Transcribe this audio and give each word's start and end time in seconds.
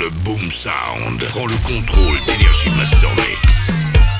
Le 0.00 0.08
Boom 0.24 0.50
Sound 0.50 1.22
prend 1.28 1.44
le 1.44 1.54
contrôle 1.66 2.18
d'Energy 2.26 2.70
Master 2.70 3.10
Mix. 3.16 4.19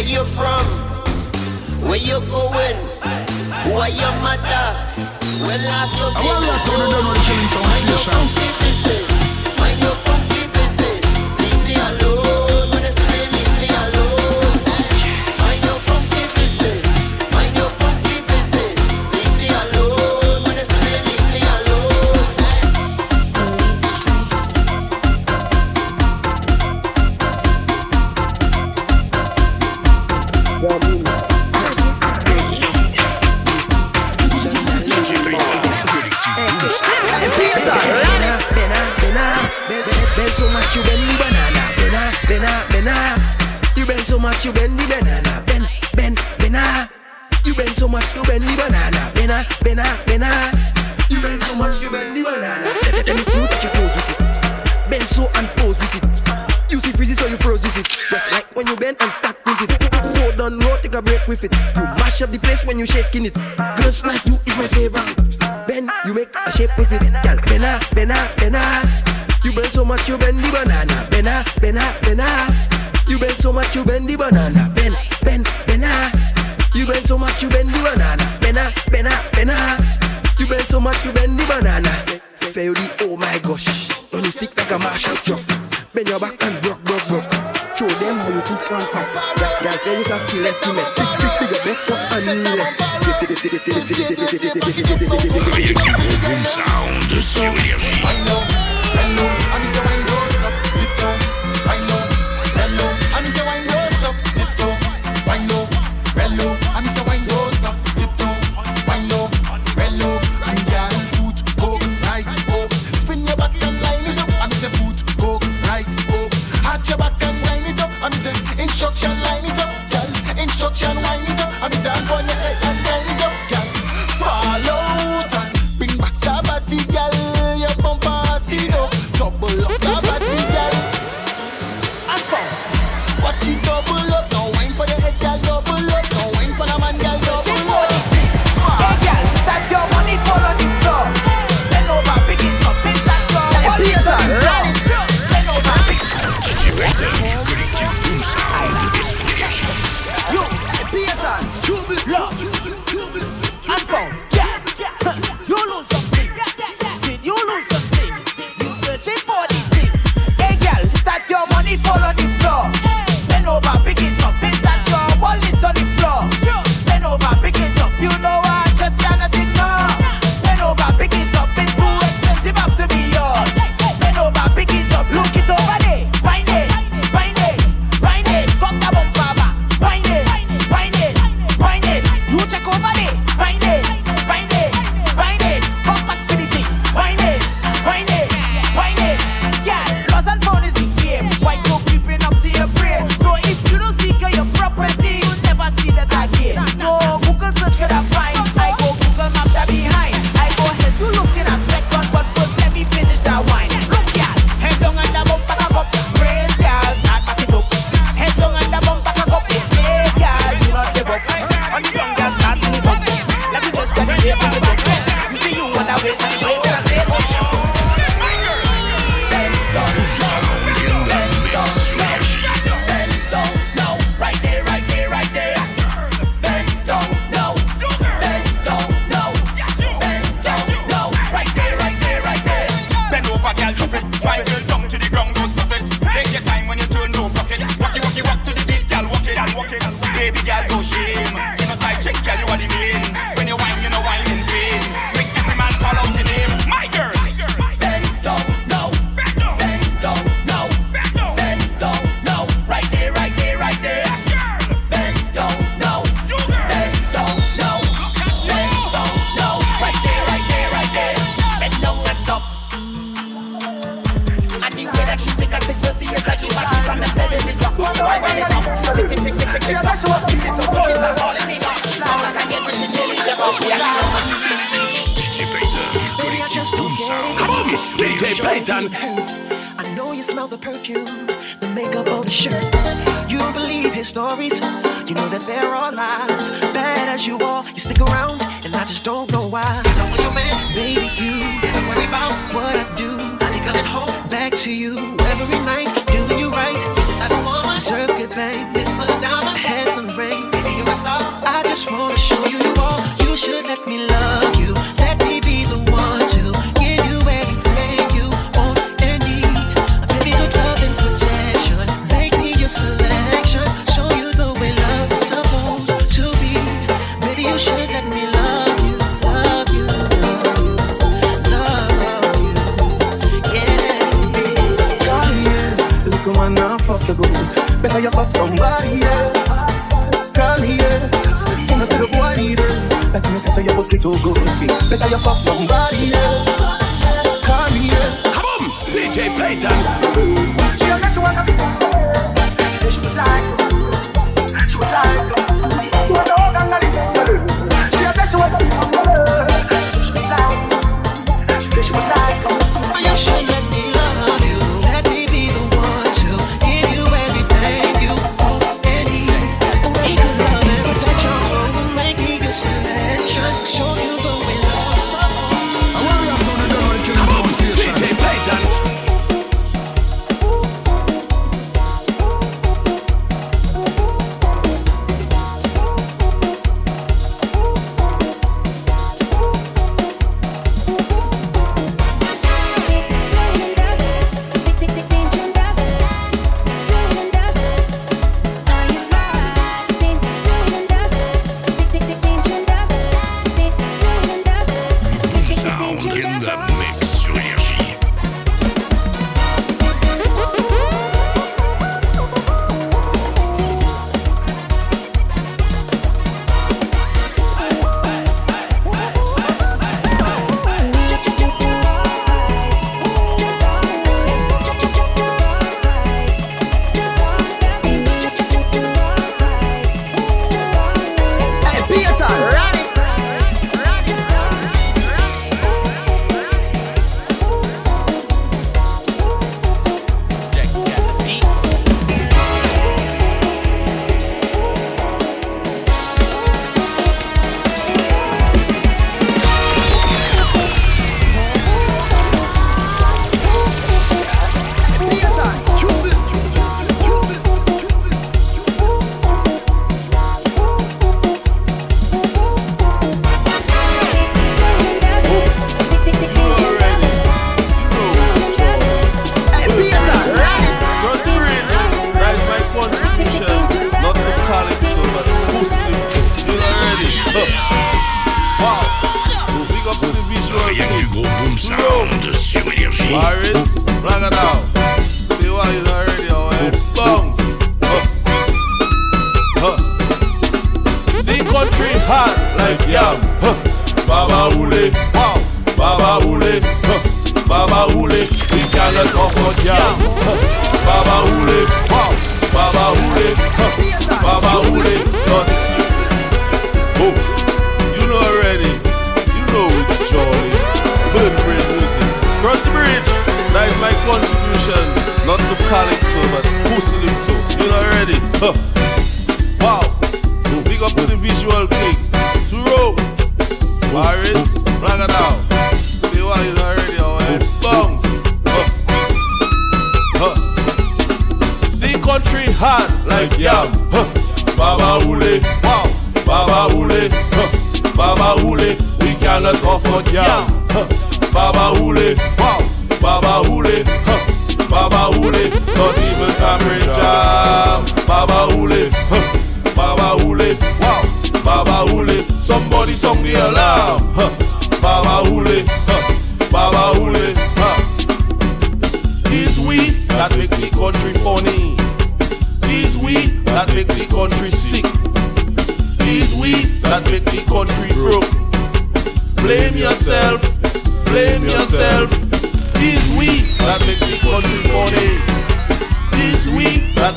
where 0.00 0.08
you 0.08 0.24
from, 0.24 0.64
where 1.86 1.98
you 1.98 2.18
going, 2.30 2.76
who 3.64 3.72
are 3.76 3.90
your 3.90 4.12
mother? 4.24 4.68
Well, 5.44 5.60
I 5.60 5.84
so 5.92 6.08
people, 6.16 6.30
I 6.30 6.32
want 7.04 7.20
to. 7.24 7.30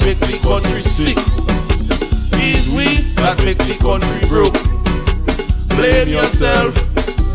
Make 0.06 0.20
the 0.20 0.36
country 0.44 0.82
sick. 0.82 1.16
These 2.36 2.68
we 2.76 3.08
that 3.24 3.40
make 3.48 3.58
the 3.58 3.76
country 3.80 4.20
broke. 4.28 4.56
Blame 5.80 6.12
yourself, 6.12 6.76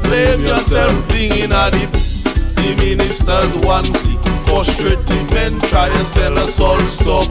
blame 0.04 0.44
yourself. 0.44 0.92
Thing 1.08 1.32
in 1.40 1.52
a 1.52 1.72
the 1.72 1.88
the 2.60 2.68
ministers 2.76 3.52
want 3.64 3.88
it. 3.88 4.20
Frustrate 4.44 5.00
the 5.08 5.18
men, 5.32 5.52
try 5.68 5.88
and 5.88 6.06
sell 6.06 6.36
us 6.38 6.60
all 6.60 6.80
stock. 6.84 7.28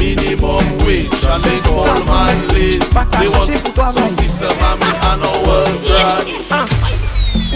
Minimum 0.00 0.64
wage 0.88 1.12
and 1.28 1.42
make 1.44 1.66
all 1.68 2.00
man 2.08 2.36
lazy. 2.56 2.80
They 3.20 3.28
want 3.28 3.52
some 3.92 4.08
system 4.08 4.52
and 4.56 4.80
and 5.12 5.24
a 5.24 5.32
world 5.44 5.76
drag. 5.84 6.24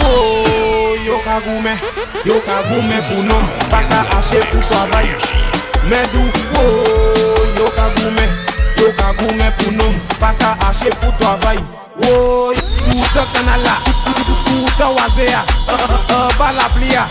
Oh, 0.05 0.93
yo 1.01 1.17
ka 1.25 1.41
goume, 1.41 1.73
yo 2.25 2.37
ka 2.45 2.61
goume 2.69 2.97
pou 3.09 3.21
nom 3.25 3.43
Pa 3.73 3.81
ka 3.89 4.05
ache 4.17 4.39
pou 4.51 4.61
travay 4.61 5.09
Medou, 5.85 6.25
oh, 6.57 7.45
yo 7.57 7.65
ka 7.77 7.85
goumen 7.93 8.29
Yo 8.77 8.89
ka 8.97 9.13
goumen 9.19 9.51
pou 9.57 9.71
nom 9.71 9.93
Paka 10.19 10.57
ache 10.67 10.89
pou 10.97 11.11
to 11.19 11.27
avay 11.29 11.59
Oh, 12.01 12.53
kouta 12.89 13.23
kanala 13.33 13.75
Kouta 14.45 14.87
wazea 14.97 15.43
Bala 16.39 16.69
plia. 16.73 17.05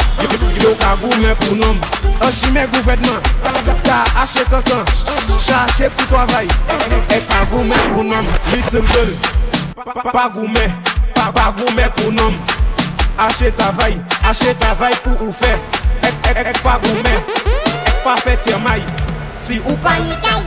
Yo 0.61 0.75
ka 0.75 0.97
goumen 0.99 1.37
pou 1.39 1.55
nom 1.55 1.79
Oshime 2.27 2.67
gouvedman 2.75 3.23
Ta 3.85 4.03
ache 4.23 4.43
kankan 4.51 4.83
Chache 5.39 5.87
pou 5.95 6.11
to 6.11 6.19
avay 6.19 6.51
E 7.15 7.21
ka 7.31 7.45
goumen 7.53 7.95
pou 7.95 8.03
nom 8.03 8.27
Little 8.51 8.83
girl 8.91 9.15
Pa 10.11 10.29
goumen 10.35 10.75
Pa 11.15 11.53
goumen 11.57 11.91
pou 11.95 12.11
nom 12.11 12.35
Ashe 13.23 13.53
tavay 13.55 13.95
Ashe 14.27 14.51
tavay 14.59 14.99
pou 15.07 15.29
ou 15.29 15.33
fe 15.33 15.55
Ek 16.03 16.35
ek 16.35 16.47
ek 16.51 16.65
pa 16.67 16.81
goumen. 16.83 17.64
perfect 18.05 18.47
your 18.47 18.61
mind. 18.61 18.85
Si 19.41 19.59
upanikai 19.61 20.45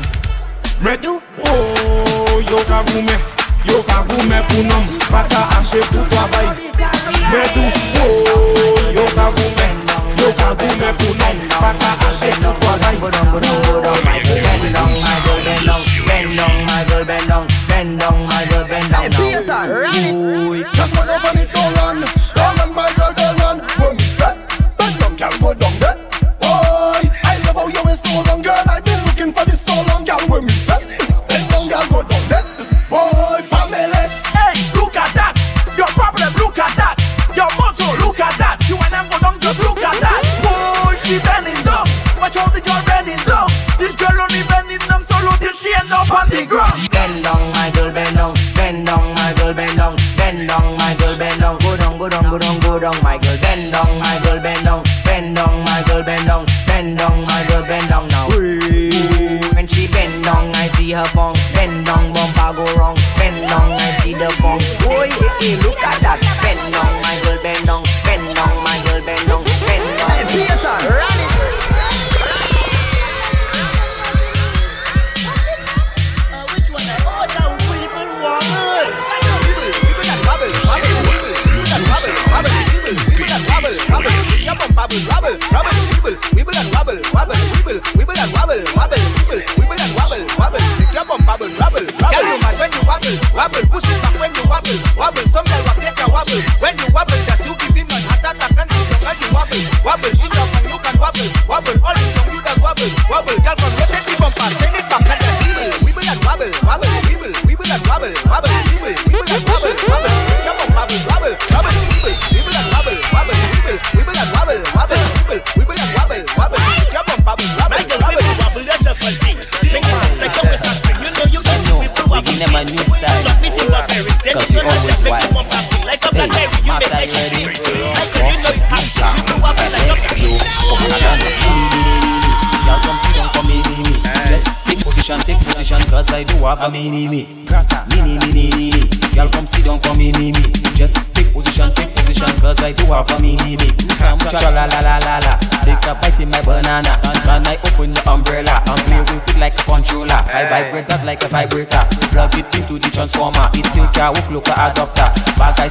Mredu 0.81 1.21
Oh, 1.45 2.41
yo 2.49 2.57
ka 2.69 2.83
gume 2.85 3.17
Yo 3.65 3.81
ka 3.83 4.05
gume 4.05 4.37
pou 4.47 4.63
nom 4.63 4.83
Baka 5.09 5.41
ashe 5.57 5.81
pou 5.89 6.05
travay 6.09 6.47
Mredu 7.29 7.65
Oh, 8.01 8.93
yo 8.93 9.05
ka 9.17 9.33
gume 9.33 9.67
Yo 10.21 10.29
ka 10.37 10.53
gume 10.53 10.89
pou 10.97 11.13
nom 11.17 11.35
Baka 11.61 11.91
ashe 12.09 12.29
pou 12.41 12.53
travay 12.61 12.95
Bend 12.97 14.73
down, 14.73 14.89
my 15.01 15.17
girl, 15.25 15.41
bend 15.45 15.65
down 15.65 15.81
Bend 16.07 16.37
down, 16.37 16.65
my 16.65 16.85
girl, 16.89 17.05
bend 17.05 17.27
down 17.27 17.47
Bend 17.67 17.99
down, 17.99 18.17
my 18.27 18.45
girl, 18.49 18.67
bend 18.67 18.91
down 18.91 19.01
Hey, 19.01 19.09
Peter, 19.09 19.61
run 19.81 19.93
it 19.93 20.67
Just 20.73 20.93
one 20.97 21.35
me, 21.35 21.45
don't 21.53 21.73
run. 21.77 22.05
Don't 22.33 22.57
run, 22.57 22.69
my 22.73 22.93
girl, 22.93 23.13
don't 23.17 23.39
run. 23.41 23.57
When 23.81 23.97
we 23.97 24.03
set 24.03 24.37
Bend 24.77 24.99
down, 24.99 25.15
girl, 25.17 25.33
go 25.41 25.53
down, 25.53 25.79
get 25.79 26.16
up 45.91 46.11
on 46.11 46.29
the 46.29 46.45
ground. 46.45 46.89
Bend 46.91 47.23
down, 47.23 47.56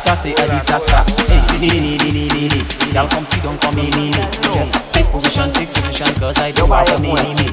this 0.06 0.10
I 0.10 0.14
say 0.14 0.32
a 0.32 0.46
disaster. 0.46 1.02
Hey, 1.26 1.42
nee, 1.58 1.80
nee, 1.80 1.98
nee, 1.98 2.12
nee, 2.12 2.28
nee, 2.28 2.48
nee. 2.48 2.94
Y'all 2.94 3.08
come 3.08 3.26
sit 3.26 3.42
down 3.42 3.58
for 3.58 3.72
me, 3.74 3.90
nee. 3.90 4.12
Just 4.54 4.74
take 4.92 5.06
position, 5.06 5.52
take 5.52 5.68
position, 5.74 6.14
cause 6.14 6.38
I 6.38 6.52
don't 6.52 6.68
want 6.68 7.00
me, 7.00 7.12
nee, 7.14 7.34
nee. 7.34 7.50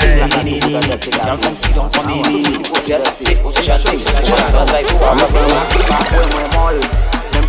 Hey, 0.00 0.28
nee, 0.28 0.42
nee, 0.44 0.60
nee, 0.60 0.80
nee. 0.80 1.18
Y'all 1.24 1.38
come 1.38 1.56
sit 1.56 1.74
down 1.74 1.90
for 1.90 2.04
me, 2.06 2.22
nee. 2.22 2.44
Just 2.84 3.24
take 3.24 3.42
position, 3.42 3.78
take 3.78 4.04
position, 4.04 4.36
cause 4.52 4.72
I 4.72 4.82
don't 4.82 5.00
want 5.00 5.20
to 5.20 7.12
me. 7.12 7.17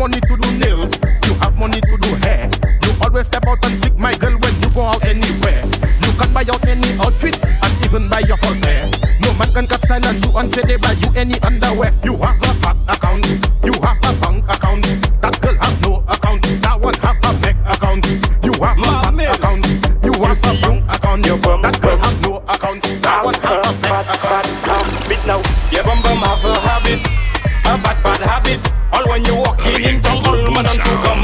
money 0.00 0.20
to 0.20 0.34
do 0.34 0.48
nails. 0.56 0.96
You 1.28 1.34
have 1.44 1.54
money 1.58 1.78
to 1.78 1.96
do 2.00 2.08
hair. 2.24 2.48
You 2.82 2.92
always 3.04 3.26
step 3.26 3.44
out 3.46 3.62
and 3.66 3.76
stick 3.76 3.98
my 3.98 4.14
girl 4.16 4.32
when 4.40 4.54
you 4.62 4.70
go 4.72 4.80
out 4.80 5.04
anywhere. 5.04 5.60
You 6.00 6.12
can 6.16 6.32
buy 6.32 6.40
out 6.48 6.64
any 6.66 6.88
outfit 7.04 7.36
and 7.44 7.84
even 7.84 8.08
buy 8.08 8.20
your 8.20 8.38
false 8.38 8.64
hair. 8.64 8.88
No 9.20 9.34
man 9.34 9.52
can 9.52 9.66
cut 9.66 9.82
style 9.82 10.02
and 10.06 10.24
you 10.24 10.32
and 10.38 10.50
say 10.50 10.62
they 10.62 10.76
buy 10.76 10.92
you 10.92 11.12
any 11.14 11.38
underwear. 11.40 11.92
You 12.02 12.16
have 12.16 12.40
a 12.40 12.52
fat 12.64 12.76
account. 12.88 13.26
You 13.62 13.74
have 13.84 14.00
a 14.00 14.12
bank 14.24 14.44
account. 14.48 14.84
That 15.20 15.38
girl 15.42 15.56
have 15.60 15.82
no 15.82 16.02
account. 16.08 16.42
That 16.64 16.80
one 16.80 16.94
have 17.04 17.18
a 17.20 17.32
bank 17.44 17.58
account. 17.68 18.06
You 18.42 18.52
have 18.56 18.78
a 18.78 18.84
fat 18.88 19.36
account. 19.36 19.66
You 20.02 20.12
have 20.24 20.38
a 20.40 20.48
bank 20.48 20.76
bank 20.80 20.96
account. 20.96 21.62
That 21.62 21.80
girl 21.82 21.98
have 21.98 22.22
no 22.22 22.36
account. 22.48 22.82
That 23.04 23.20
one 23.22 23.34
have 23.44 23.69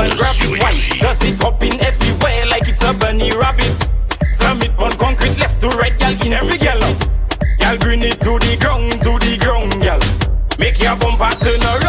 and 0.07 0.19
grab 0.19 0.37
it. 0.38 0.62
Why? 0.62 0.75
Does 0.99 1.23
it 1.23 1.40
hop 1.42 1.62
in 1.62 1.81
everywhere 1.81 2.47
like 2.47 2.69
it's 2.69 2.83
a 2.83 2.92
bunny 2.95 3.31
rabbit? 3.37 3.75
Slam 4.38 4.62
it 4.62 4.73
on 4.79 4.92
concrete, 4.92 5.37
left 5.38 5.61
to 5.61 5.69
right, 5.69 5.97
gal 5.99 6.14
in 6.25 6.33
every 6.33 6.59
gal. 6.59 6.81
Gal 7.59 7.79
bring 7.79 8.03
it 8.03 8.21
to 8.23 8.38
the 8.38 8.57
ground, 8.61 8.92
to 9.03 9.12
the 9.19 9.37
ground, 9.40 9.73
gal. 9.83 10.01
Make 10.59 10.79
your 10.81 10.97
bumper 10.97 11.31
turn 11.42 11.61
around, 11.62 11.86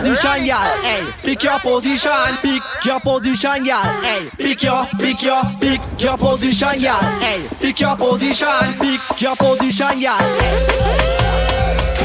position, 0.00 0.46
y'all. 0.46 0.82
Hey, 0.82 1.12
pick 1.22 1.42
your 1.42 1.58
position. 1.60 2.10
Pick 2.42 2.62
your 2.84 3.00
position, 3.00 3.64
y'all. 3.64 3.84
Hey, 4.00 4.28
pick 4.36 4.62
your, 4.62 4.86
pick 4.98 5.22
your, 5.22 5.42
pick 5.60 5.80
your 6.00 6.16
position, 6.16 6.80
y'all. 6.80 7.20
Hey, 7.20 7.46
pick 7.60 7.80
your 7.80 7.96
position. 7.96 8.48
Pick 8.80 9.20
your 9.20 9.36
position, 9.36 10.00
y'all. 10.00 10.20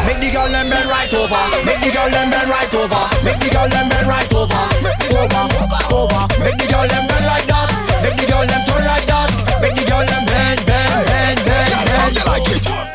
Make 0.05 0.19
the 0.21 0.29
girl 0.31 0.47
them 0.51 0.69
bend 0.69 0.89
right 0.89 1.13
over. 1.13 1.43
Make 1.65 1.81
the 1.81 1.91
girl 1.91 2.09
them 2.09 2.29
bend 2.29 2.49
right 2.49 2.73
over. 2.75 3.03
Make 3.23 3.39
the 3.39 3.49
girl 3.49 3.69
them 3.69 3.89
bend 3.89 4.07
right 4.07 4.33
over. 4.33 4.61
Over, 5.15 5.43
over. 5.95 6.23
Make 6.43 6.57
the 6.59 6.67
girl 6.69 6.85
them 6.87 7.07
bend 7.07 7.25
like 7.25 7.47
that. 7.47 7.69
Make 8.03 8.17
the 8.17 8.25
girl 8.27 8.45
them 8.45 8.61
turn 8.67 8.85
like 8.85 9.07
that. 9.07 9.29
Make 9.61 9.75
the 9.75 9.85
girl 9.89 10.05
them 10.05 10.25
bend, 10.25 10.65
bend, 10.67 11.07
bend, 11.07 11.39
bend, 11.45 11.73
How 11.89 12.07
you 12.09 12.23
like 12.27 12.51
it? 12.51 12.94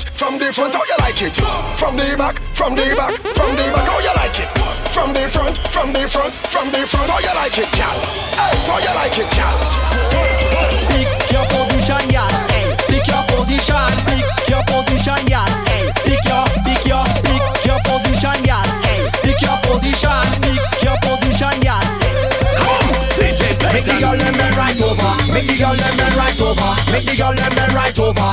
From 0.00 0.38
the 0.38 0.52
front, 0.52 0.74
from 0.74 0.76
the 0.76 0.76
front, 0.76 0.76
from 0.76 0.76
the 0.76 0.76
front, 0.76 0.76
how 0.76 0.84
you 0.84 0.96
like 1.00 1.22
it? 1.22 1.34
From 1.76 1.96
the 1.96 2.16
back, 2.16 2.36
from 2.52 2.74
the 2.74 2.84
back, 2.96 3.14
from 3.34 3.56
the 3.56 3.64
back, 3.72 3.88
how 3.88 3.98
you 4.00 4.12
like 4.16 4.38
it? 4.40 4.50
From 4.92 5.12
the 5.12 5.24
front, 5.28 5.56
from 5.68 5.92
the 5.92 6.04
front, 6.08 6.34
from 6.34 6.68
the 6.70 6.84
front, 6.84 7.08
how 7.08 7.18
you 7.20 7.32
like 7.36 7.56
it, 7.56 7.70
gal? 7.72 7.96
Hey, 8.36 8.52
how 8.68 8.78
you 8.80 8.92
like 8.96 9.16
it, 9.16 9.30
gal? 9.32 9.56
Pick 10.92 11.08
your 11.32 11.44
position, 11.48 12.04
y'all. 12.12 12.28
Hey, 12.52 12.68
pick 12.88 13.06
your 13.08 13.22
position. 13.32 13.88
Pick 14.04 14.26
your 14.50 14.62
position, 14.68 15.20
y'all. 15.30 15.48
Hey, 15.64 15.88
pick 16.04 16.24
your, 16.28 16.44
pick 16.68 16.84
your, 16.84 17.04
pick 17.24 17.44
your 17.64 17.80
position, 17.88 18.38
y'all. 18.44 18.66
Hey, 18.84 19.00
pick 19.24 19.40
your 19.40 19.56
position. 19.64 20.20
Pick 20.44 20.84
your 20.84 20.96
position, 21.00 21.56
y'all. 21.64 21.80
Make 23.72 23.86
the 23.86 23.96
girl 23.96 24.16
them 24.18 24.34
bend 24.36 24.56
right 24.56 24.76
over. 24.82 25.32
Make 25.32 25.46
the 25.46 25.56
girl 25.56 25.72
them 25.72 25.96
bend 25.96 26.16
right 26.16 26.19
over. 26.50 26.74
Make 26.90 27.06
the 27.06 27.16
girl 27.16 27.32
them 27.34 27.54
bend 27.54 27.74
right 27.74 27.96
over. 27.98 28.28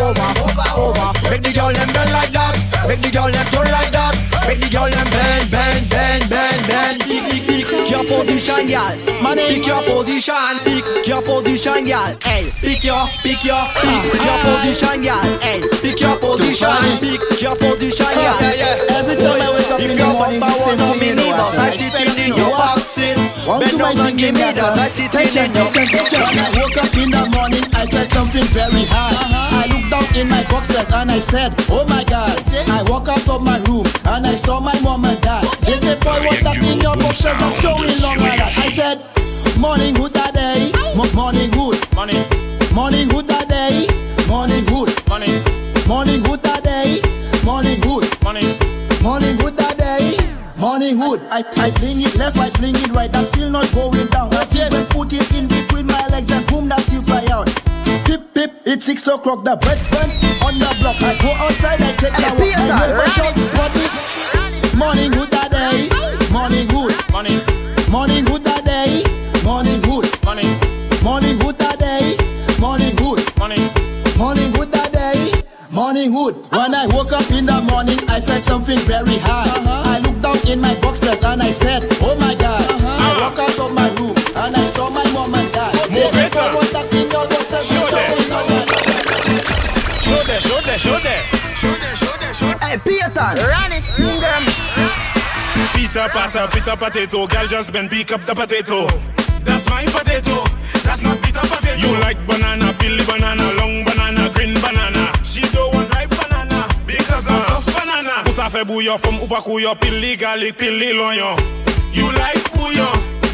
Over, 0.00 0.66
over. 0.74 1.08
Make 1.30 1.42
the 1.42 1.52
girl 1.54 1.72
them 1.72 1.88
bend 1.92 2.12
like 2.12 2.32
that. 2.32 2.54
Make 2.88 3.02
the 3.02 3.10
girl 3.10 3.30
them 3.30 3.46
turn 3.50 3.70
like 3.70 3.92
that. 3.92 4.39
Make 4.50 4.66
the 4.66 4.70
girl 4.74 4.90
them 4.90 5.06
bend, 5.14 5.46
bend, 5.46 5.86
bend, 5.86 6.26
bend, 6.26 6.58
bend. 6.66 6.98
Pick, 7.06 7.22
pick, 7.30 7.46
pick 7.46 7.86
your 7.86 8.02
position, 8.02 8.66
y'all. 8.66 8.82
Man, 9.22 9.38
pick 9.38 9.62
your 9.62 9.78
position. 9.86 10.58
Pick 10.66 11.06
your 11.06 11.22
position, 11.22 11.86
y'all. 11.86 12.18
Hey, 12.26 12.50
pick 12.58 12.82
your, 12.82 12.98
pick 13.22 13.46
your, 13.46 13.62
pick 13.78 14.10
your 14.18 14.38
position, 14.42 15.06
y'all. 15.06 15.22
Hey, 15.38 15.62
pick 15.78 16.02
your 16.02 16.18
position. 16.18 16.82
Pick 16.98 17.38
your 17.38 17.54
position, 17.62 18.10
y'all. 18.10 18.42
Every 18.90 19.14
time 19.22 19.38
I 19.38 19.54
wake 19.54 19.70
up 19.70 19.78
If 19.78 19.94
in 19.94 20.02
the 20.02 20.10
morning, 20.18 20.42
was 20.42 20.82
same 20.82 20.82
a 20.82 20.98
thing, 20.98 21.14
you 21.14 21.14
know, 21.14 21.30
minibus, 21.30 21.54
I 21.54 21.70
sit 21.70 21.94
in 22.18 22.34
your 22.34 22.50
boxing. 22.50 23.22
Eh. 23.22 23.54
Eh. 23.54 23.58
Bend 23.62 23.70
to 23.70 23.78
down 23.78 23.94
my 24.02 24.10
and 24.10 24.18
give 24.18 24.34
me 24.34 24.50
that, 24.50 24.58
I 24.58 24.90
sit 24.90 25.14
in 25.14 25.30
your 25.30 25.62
attention. 25.62 26.26
When 26.26 26.42
I 26.42 26.50
woke 26.58 26.74
up 26.74 26.90
in 26.98 27.10
the 27.14 27.22
morning, 27.38 27.62
I 27.70 27.86
felt 27.86 28.10
something 28.10 28.50
very 28.50 28.82
hard. 28.90 29.14
Uh-huh. 29.14 29.62
I 29.62 29.70
looked 29.70 29.94
down 29.94 30.06
in 30.18 30.26
my 30.26 30.42
boxers 30.50 30.90
and 30.90 31.06
I 31.06 31.22
said, 31.22 31.54
Oh 31.70 31.86
my 31.86 32.02
God. 32.02 32.34
I 32.70 32.82
walk 32.90 33.08
out 33.08 33.28
of 33.28 33.42
my 33.42 33.58
room 33.68 33.84
and 34.06 34.26
I 34.26 34.36
saw 34.44 34.60
my 34.60 34.74
mom 34.80 35.04
and 35.04 35.20
dad. 35.20 35.44
They 35.62 35.76
said, 35.76 36.00
Boy, 36.00 36.18
what's 36.24 36.42
that 36.42 36.56
in 36.58 36.80
your 36.80 36.96
boxers? 36.96 37.36
I'm 37.36 37.54
showing 37.60 37.94
long 38.00 38.18
like 38.20 38.38
that. 38.40 38.52
I 38.56 38.68
said, 38.72 38.96
Morning 39.60 39.94
hood 39.96 40.12
that 40.16 40.32
day, 40.32 40.72
Mo- 40.96 41.12
morning 41.14 41.52
hood, 41.52 41.76
Money, 41.94 42.16
morning 42.72 43.08
hood 43.12 43.28
that 43.28 43.44
day, 43.48 43.84
morning 44.28 44.64
hood, 44.72 44.88
money, 45.08 45.28
morning 45.86 46.24
hood 46.24 46.40
that 46.42 46.64
day, 46.64 47.00
morning 47.44 47.76
hood. 47.84 48.08
money. 48.24 48.44
Morning 49.02 49.36
hood 49.40 49.56
that 49.56 49.76
day, 49.80 50.12
morning 50.60 50.96
hood. 51.00 51.20
I, 51.32 51.40
I 51.56 51.70
fling 51.80 52.04
it 52.04 52.14
left, 52.16 52.36
I 52.36 52.48
fling 52.60 52.76
it 52.76 52.88
right, 52.92 53.08
I'm 53.16 53.24
still 53.32 53.48
not 53.48 53.64
going 53.72 54.06
down. 54.12 54.28
I 54.32 54.44
even 54.52 54.84
put 54.92 55.08
it 55.12 55.24
in 55.32 55.48
between 55.48 55.86
my 55.88 56.04
legs 56.12 56.28
and 56.32 56.44
boom, 56.48 56.68
that 56.68 56.80
still 56.84 57.00
fly 57.04 57.24
out. 57.32 57.48
Pip 58.04 58.20
pip, 58.36 58.52
it's 58.68 58.84
six 58.84 59.08
o'clock, 59.08 59.40
the 59.44 59.56
bread 59.56 59.80
burn 59.88 60.08
on 60.44 60.60
the 60.60 60.68
block. 60.84 61.00
I 61.00 61.16
go 61.16 61.32
outside, 61.40 61.80
I 61.80 61.92
take 61.96 62.12
a 62.12 62.28
walk, 62.36 62.52
my 62.60 62.76
neighbor 62.76 63.08
shout, 63.08 63.32
morning 75.90 76.14
hood. 76.14 76.38
When 76.54 76.70
I 76.70 76.86
woke 76.94 77.10
up 77.10 77.26
in 77.34 77.50
the 77.50 77.58
morning, 77.66 77.98
I 78.06 78.22
felt 78.22 78.46
something 78.46 78.78
very 78.86 79.18
hard. 79.26 79.50
Uh-huh. 79.50 79.90
I 79.90 79.98
looked 80.06 80.22
down 80.22 80.38
in 80.46 80.62
my 80.62 80.70
boxers 80.78 81.18
and 81.18 81.42
I 81.42 81.50
said, 81.50 81.82
Oh 81.98 82.14
my 82.14 82.30
God. 82.38 82.62
Uh-huh. 82.62 82.86
I 82.86 83.10
walked 83.18 83.42
out 83.42 83.58
of 83.58 83.74
my 83.74 83.90
room 83.98 84.14
and 84.14 84.54
I 84.54 84.64
saw 84.70 84.86
my 84.86 85.02
mom 85.10 85.34
and 85.34 85.50
dad. 85.50 85.74
They 85.90 86.06
Move 86.06 86.14
it, 86.14 86.30
"Boy, 86.30 86.46
what's 86.54 86.70
that 86.70 86.86
in 86.94 87.10
your 87.10 87.26
boxers?" 87.26 87.66
Show 87.66 87.82
them. 87.90 88.06
we 88.06 88.22
know 88.30 88.38
that- 88.46 88.70
Show 90.06 90.22
there, 90.30 90.38
show 90.38 90.60
there, 90.62 90.78
show 90.78 90.98
there. 91.02 91.22
Hey, 92.62 92.78
Peter, 92.86 93.10
run 93.50 93.74
it. 93.74 93.82
Peter 95.74 96.06
Patter, 96.14 96.46
Peter 96.54 96.76
Potato, 96.78 97.26
girl 97.26 97.46
just 97.50 97.72
been 97.74 97.88
pick 97.88 98.12
up 98.12 98.22
the 98.26 98.34
potato. 98.34 98.86
That's 99.42 99.66
my 99.68 99.82
potato, 99.90 100.44
that's 100.86 101.02
not 101.02 101.18
Peter 101.22 101.42
Potato. 101.42 101.74
You 101.82 101.98
like 101.98 102.18
banana, 102.28 102.72
pilly 102.78 103.02
banana, 103.10 103.42
long 103.58 103.82
banana, 103.82 103.89
banana. 108.64 108.64
Où 108.64 108.64
ça 108.64 108.64
fait 108.64 108.64
bouillon, 108.64 108.98
from 108.98 109.14
ou 109.22 109.26
pas 109.26 109.42
couillon, 109.42 109.76
pilly 109.76 110.16
garlic, 110.16 110.56
pilly 110.56 110.92
l'oignon. 110.92 111.36
You 111.92 112.10
like 112.12 112.52
bouillon, 112.54 112.92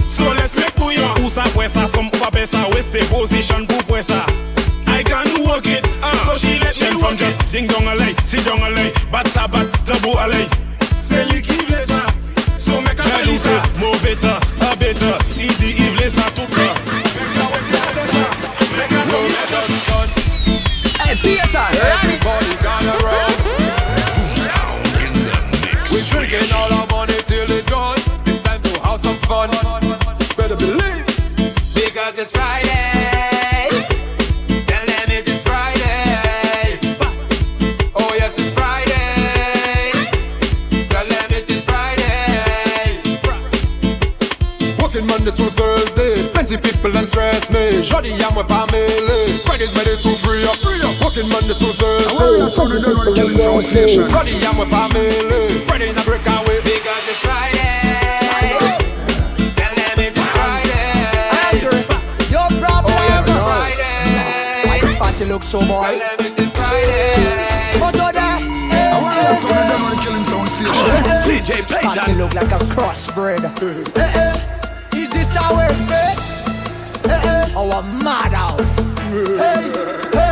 so 0.08 0.32
let's 0.34 0.54
make 0.56 0.74
bouillon. 0.76 1.08
Où 1.24 1.28
ça 1.28 1.42
pour 1.52 1.68
ça, 1.68 1.88
from 1.92 2.06
ou 2.06 2.10
pas 2.10 2.30
paix 2.30 2.46
ça, 2.46 2.58
where's 2.72 2.90
the 2.90 3.04
position 3.08 3.66
pour 3.66 3.82
pour 3.84 4.02
ça? 4.02 4.24
I 4.88 5.02
can 5.02 5.44
work 5.44 5.66
it, 5.66 5.86
uh, 6.02 6.14
so 6.24 6.38
she 6.38 6.58
let 6.58 6.74
me 6.80 6.98
from 6.98 7.16
just 7.16 7.38
ding 7.52 7.66
dong 7.66 7.86
a 7.86 7.94
lay, 7.96 8.14
sit 8.24 8.44
down 8.46 8.62
a 8.62 8.70
lay, 8.70 8.92
bat 9.12 9.26
sa 9.28 9.46
bat, 9.46 9.66
debout 9.84 10.16
a 10.18 10.28
lay. 10.28 10.46
C'est 10.98 11.24
lui 11.26 11.42
qui 11.42 11.52
voulait 11.66 11.84
ça, 11.84 12.06
so 12.56 12.80
make 12.80 12.98
a 12.98 13.04
belle 13.04 13.38
ça. 13.38 13.62
Mauvais 13.78 14.16
temps, 14.16 14.40
a 14.60 14.74
better, 14.76 15.18
il 15.38 15.48
dit 15.58 15.74
il 15.78 15.90
voulait 15.90 16.08
ça 16.08 16.22
tout 16.34 16.46
près. 16.50 16.62
Make 16.62 17.36
a 17.36 17.46
wet 17.52 17.66
yard 17.72 18.08
ça, 18.08 18.24
make 18.76 18.92
a 18.92 19.04
no 19.06 19.18
Hey, 21.04 21.14
Peter, 21.22 21.46
run 21.52 21.72
it. 21.72 21.82
Everybody 22.02 22.45
it's 32.26 32.32
Friday. 32.32 33.70
Tell 34.66 34.88
it 35.14 35.28
is 35.28 35.42
Friday. 35.42 36.78
Oh, 37.94 38.10
yes, 38.18 38.34
it's 38.38 38.52
Friday. 38.58 39.92
Tell 40.90 41.06
it 41.06 41.50
is 41.50 41.64
Friday. 41.64 42.98
Working 44.80 45.06
Monday 45.06 45.30
to 45.30 45.46
Thursday. 45.54 46.28
Plenty 46.32 46.56
people 46.56 46.96
and 46.96 47.06
stress 47.06 47.50
me. 47.50 47.82
Jody, 47.82 48.12
I'm 48.24 48.34
with 48.34 48.48
Friday's 49.46 49.72
ready. 49.76 49.94
Free 50.16 50.42
up. 50.46 50.56
Working 51.04 51.28
Monday 51.28 51.54
to 51.54 51.72
Thursday. 51.78 52.16
Friday, 54.10 54.40
I'm 54.46 54.58
with 54.58 54.70
family. 54.70 55.10
Friday, 55.66 55.90
I'm 55.90 56.04
break 56.04 56.26
out. 56.26 56.45
Party 65.16 65.30
look 65.32 65.44
so 65.44 65.60
boy. 65.60 65.98
But 67.80 67.96
other, 67.98 68.20
DJ 71.24 71.64
Payton. 71.66 71.90
Party 71.90 72.12
look 72.12 72.34
like 72.34 72.52
a 72.52 72.58
crossbred. 72.66 73.40
Is 74.94 75.10
this 75.14 75.34
our 75.38 75.68
fate? 75.88 76.20
Our 77.56 77.82
madhouse. 78.04 78.60
Hey, 79.08 79.24
hey. 79.38 79.72
Oh, 80.12 80.25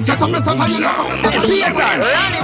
Set 0.00 0.22
up 0.22 0.30
yourself 0.30 0.60
and 0.60 0.70
set 0.70 0.84
up. 0.84 1.44
Satan. 1.44 2.40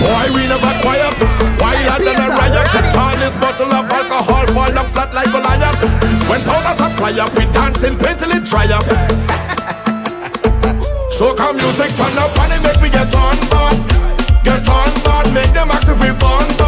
Why 0.00 0.30
we 0.34 0.46
never 0.46 0.80
quiet? 0.80 1.27
The 3.28 3.34
tallest 3.34 3.58
bottle 3.58 3.74
of 3.74 3.90
alcohol 3.90 4.46
fall 4.54 4.78
up 4.78 4.88
flat 4.88 5.12
like 5.12 5.26
a 5.26 5.32
Goliath. 5.32 5.82
When 6.30 6.40
powders 6.48 6.80
are 6.80 6.88
fly 6.88 7.12
up, 7.20 7.28
we 7.36 7.44
dancing 7.52 7.98
painfully 7.98 8.40
dry 8.40 8.72
up. 8.72 8.86
So 11.10 11.34
come 11.34 11.56
music 11.56 11.90
turn 11.96 12.16
up 12.16 12.30
and 12.38 12.52
it 12.52 12.62
make 12.62 12.80
me 12.80 12.88
get 12.88 13.12
on 13.12 13.36
board. 13.50 13.76
Get 14.44 14.66
on 14.68 14.92
board, 15.02 15.34
make 15.34 15.52
them 15.52 15.68
ask 15.68 15.90
if 15.90 16.00
we 16.00 16.08
born 16.16 16.46
bad. 16.56 16.67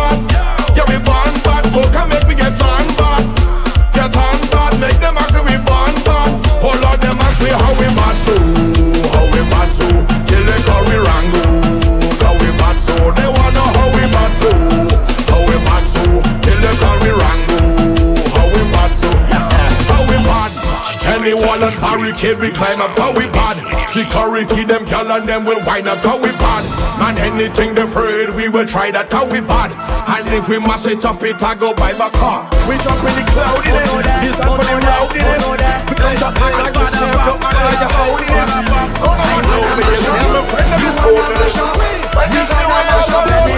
And 22.21 22.37
we 22.41 22.51
climb 22.53 22.81
up, 22.85 22.93
how 22.99 23.17
we 23.17 23.25
bad. 23.33 23.57
Security 23.89 24.65
them 24.65 24.85
gal 24.85 25.09
and 25.13 25.27
them 25.27 25.45
will 25.45 25.61
wind 25.65 25.89
up, 25.89 25.99
how 26.05 26.21
we 26.21 26.29
bad. 26.37 26.65
Man, 27.01 27.17
anything 27.17 27.75
they 27.75 27.83
afraid 27.83 28.29
we 28.37 28.49
will 28.49 28.67
try 28.67 28.91
that, 28.91 29.09
how 29.09 29.25
we 29.25 29.41
bad. 29.41 29.73
And 30.05 30.29
if 30.37 30.49
we 30.49 30.61
mash 30.61 30.85
it 30.85 31.05
up, 31.05 31.23
it 31.25 31.41
I 31.41 31.55
go 31.57 31.73
by 31.73 31.97
my 31.97 32.13
car. 32.13 32.45
We 32.69 32.77
jump 32.77 33.01
in 33.09 33.15
the 33.17 33.25
cloud, 33.33 33.65
in 33.65 33.73
it. 33.73 34.05
This 34.21 34.37
time 34.37 34.53
for 34.53 34.61
the 34.61 34.77
route, 34.85 35.17
in 35.17 35.25
it. 35.25 35.41
We 35.89 35.97
come 35.97 36.17
to 36.21 36.29
act 36.29 36.61
like 36.61 36.77
same, 36.93 37.09
don't 37.25 37.41
act 37.41 37.57
like 37.57 37.81
your 37.81 37.93
own, 38.05 38.21
in 38.21 38.37
it. 38.37 38.93
So 39.01 39.09
I 39.09 39.41
know 39.41 39.65
me, 39.81 39.85
you 39.89 40.13
have 40.13 40.37
a 40.37 40.43
friend 40.45 40.71
of 40.77 40.81
his 40.85 40.97
own. 41.01 41.25
When 42.21 42.29
you 42.37 42.43
see 42.45 42.67
where 42.69 42.85
you're 42.85 43.09
going, 43.17 43.49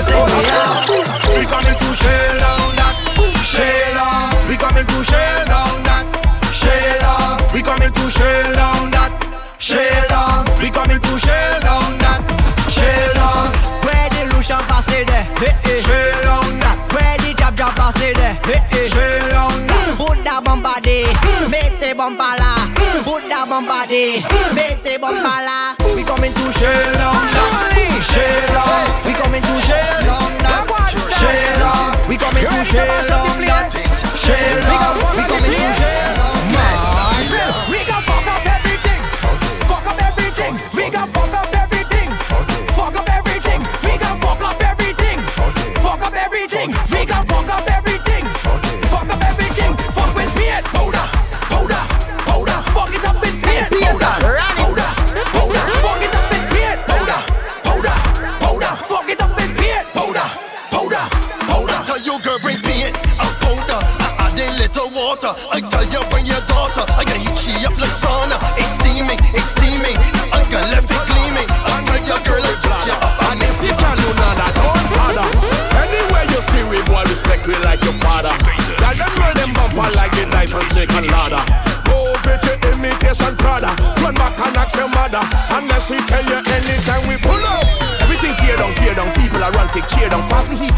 We 1.35 1.43
coming 1.51 1.79
to 1.83 1.89
shell 1.99 2.35
down 2.39 2.79
that, 2.79 2.95
shell 3.43 3.91
down. 3.99 4.31
We 4.47 4.55
coming 4.55 4.87
to 4.87 4.99
shell 5.03 5.51
down 5.51 5.82
coming 7.73 7.93
to 7.93 8.05
shell 8.11 8.53
down 8.53 8.91
that, 8.93 9.13
shell 9.57 10.05
down. 10.13 10.45
We 10.61 10.69
coming 10.69 11.01
to 11.01 11.13
shell 11.17 11.57
down 11.65 11.97
that, 12.05 12.21
shell 12.69 13.13
down. 13.17 13.49
Where 13.89 14.09
the 14.13 14.29
Lucian 14.37 14.61
passé 14.69 15.09
there, 15.09 15.25
shell 15.81 16.21
down 16.21 16.61
that. 16.61 16.77
Where 16.93 17.17
the 17.25 17.33
Jab 17.33 17.57
Jab 17.57 17.73
passé 17.73 18.13
there, 18.13 18.37
shell 18.93 19.25
down 19.33 19.57
that. 19.73 19.97
Put 19.97 20.21
that 20.21 20.45
bomba 20.45 20.77
de, 20.85 21.09
mete 21.49 21.97
bomba 21.97 22.37
la. 22.37 22.69
Put 23.09 23.25
that 23.33 23.49
bomba 23.49 23.89
de, 23.89 24.21
mete 24.53 25.01
bomba 25.01 25.35
la. 25.49 25.73
We 25.97 26.05
coming 26.05 26.35
to 26.37 26.45
shell 26.53 26.93
down 27.01 27.25
that, 27.33 27.73
shell 28.05 28.53
down. 28.53 28.85
We 29.09 29.17
coming 29.17 29.41
to 29.41 29.55
shell 29.65 29.97
down 30.05 30.29
that, 30.45 30.69
shell 31.17 31.57
down. 31.57 31.89
We 32.05 32.21
coming 32.21 32.45
to 32.45 32.59
shell 32.69 33.01
down 33.09 33.41
that, 33.49 33.73
shell 34.21 34.61
down. 34.69 34.93
We 35.17 35.25
coming 35.25 35.62
everything. 46.35 46.71
Gon' 47.07 47.27
fuck 47.27 47.51
up 47.51 47.72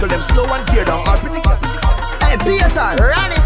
Tell 0.04 0.20
them 0.20 0.20
slow 0.20 0.44
and 0.44 0.66
tear 0.68 0.84
down 0.84 1.00
our 1.08 1.16
pretty 1.16 1.40
girl. 1.40 1.56
Hey, 2.20 2.36
Peter, 2.44 2.68
run 2.68 3.32
it. 3.32 3.40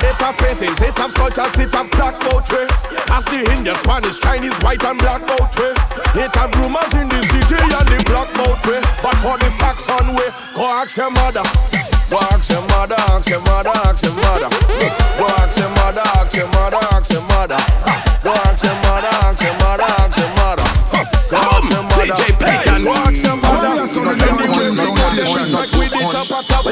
It 0.00 0.16
have 0.24 0.38
paintings, 0.38 0.80
it 0.80 0.96
have 0.96 1.12
sculptures, 1.12 1.58
it 1.60 1.68
have 1.74 1.90
black 1.92 2.16
boat 2.24 2.48
way. 2.48 2.64
As 3.12 3.26
the 3.28 3.44
Indian, 3.52 3.76
Spanish, 3.76 4.18
Chinese, 4.20 4.56
white 4.64 4.82
and 4.88 4.96
black 4.96 5.20
boat 5.20 5.52
way. 5.60 5.76
It 6.16 6.32
have 6.32 6.48
rumors 6.56 6.96
in 6.96 7.12
the 7.12 7.20
city 7.20 7.60
and 7.60 7.84
the 7.84 8.00
black 8.08 8.32
boat 8.40 8.56
way. 8.64 8.80
But 9.04 9.20
for 9.20 9.36
the 9.36 9.52
facts 9.60 9.90
on 9.92 10.16
way, 10.16 10.32
go 10.56 10.64
ask 10.64 10.96
your 10.96 11.10
mother. 11.10 11.44
Go 12.08 12.16
ask 12.32 12.48
your 12.48 12.62
mother, 12.72 12.96
ask 13.12 13.28
your 13.28 13.40
mother, 13.44 13.68
ask 13.84 14.02
your 14.02 14.14
mother. 14.16 14.48
Go 14.48 15.26
ask 15.44 15.58
your 15.60 15.68
mother, 15.76 16.00
ask 16.16 16.36
your 16.36 16.48
mother, 16.56 16.80
ask 16.96 17.12
your 17.12 17.20
mother. 17.28 17.60
Go 18.24 18.32
ask 18.32 18.64
your 18.64 18.74
mother, 18.80 19.12
ask 19.12 19.42
your 19.44 19.52
mother. 19.60 19.95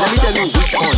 Me 0.02 0.18
tell 0.18 0.35
you 0.35 0.46
which 0.50 0.74
one. 0.74 0.96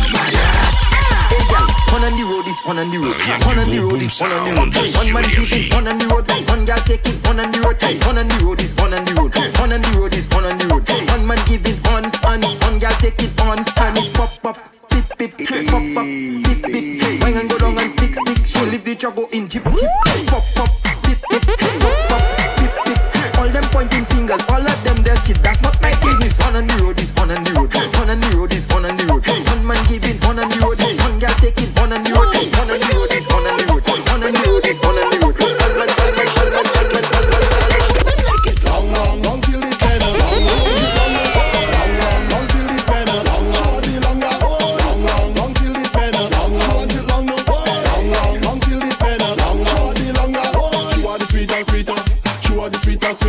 Hey, 1.27 1.43
girl, 1.51 1.67
one 1.91 2.03
on 2.07 2.15
the 2.15 2.23
road 2.23 2.47
is 2.47 2.59
one 2.65 2.79
on 2.79 2.89
the 2.89 2.97
road. 2.97 3.13
One 3.45 3.59
on 3.59 3.67
the 3.69 3.79
road 3.83 4.01
is 4.01 4.15
one 4.19 4.31
on 4.31 4.47
the 4.47 4.51
road. 4.55 4.73
One 4.95 5.11
man 5.13 5.27
giving, 5.29 5.69
one 5.75 5.87
on 5.87 5.97
the 5.97 6.07
road. 6.07 6.25
One 6.49 6.63
girl 6.65 6.81
taking, 6.87 7.17
one 7.27 7.39
on 7.39 7.51
the 7.51 7.59
road. 7.61 7.77
One 8.07 8.17
on 8.17 8.27
the 8.27 8.37
road 8.41 8.61
is 8.61 8.73
one 8.79 8.93
on 8.93 9.05
the 9.05 9.13
road. 9.13 9.35
One 9.59 9.73
on 9.73 9.81
the 9.81 9.91
road 9.99 10.13
is 10.15 10.27
one 10.31 10.45
on 10.45 10.57
the 10.57 10.65
road. 10.71 10.87
One 10.87 11.27
man 11.27 11.39
giving, 11.45 11.77
one 11.91 12.05
and 12.07 12.43
one 12.63 12.79
girl 12.79 12.95
taking, 13.03 13.31
on 13.43 13.59
and 13.59 13.67
pop 14.15 14.31
pop. 14.41 14.57
Pip 14.89 15.05
pip 15.17 15.37
pip 15.37 15.67
pop 15.67 15.83
pop. 15.93 16.05
Pip 16.47 16.59
pip. 16.71 17.21
Wine 17.21 17.37
and 17.37 17.49
go 17.49 17.57
down 17.59 17.77
and 17.77 17.91
stick 17.91 18.13
stick. 18.15 18.39
She 18.45 18.63
leave 18.71 18.83
the 18.83 18.95
chago 18.95 19.27
in 19.33 19.47
jeep 19.47 19.63
jeep. 19.77 19.91
Pop 20.31 20.43
pop. 20.55 20.71
Pip 20.71 20.81
pip 20.81 20.95
pop 20.95 20.96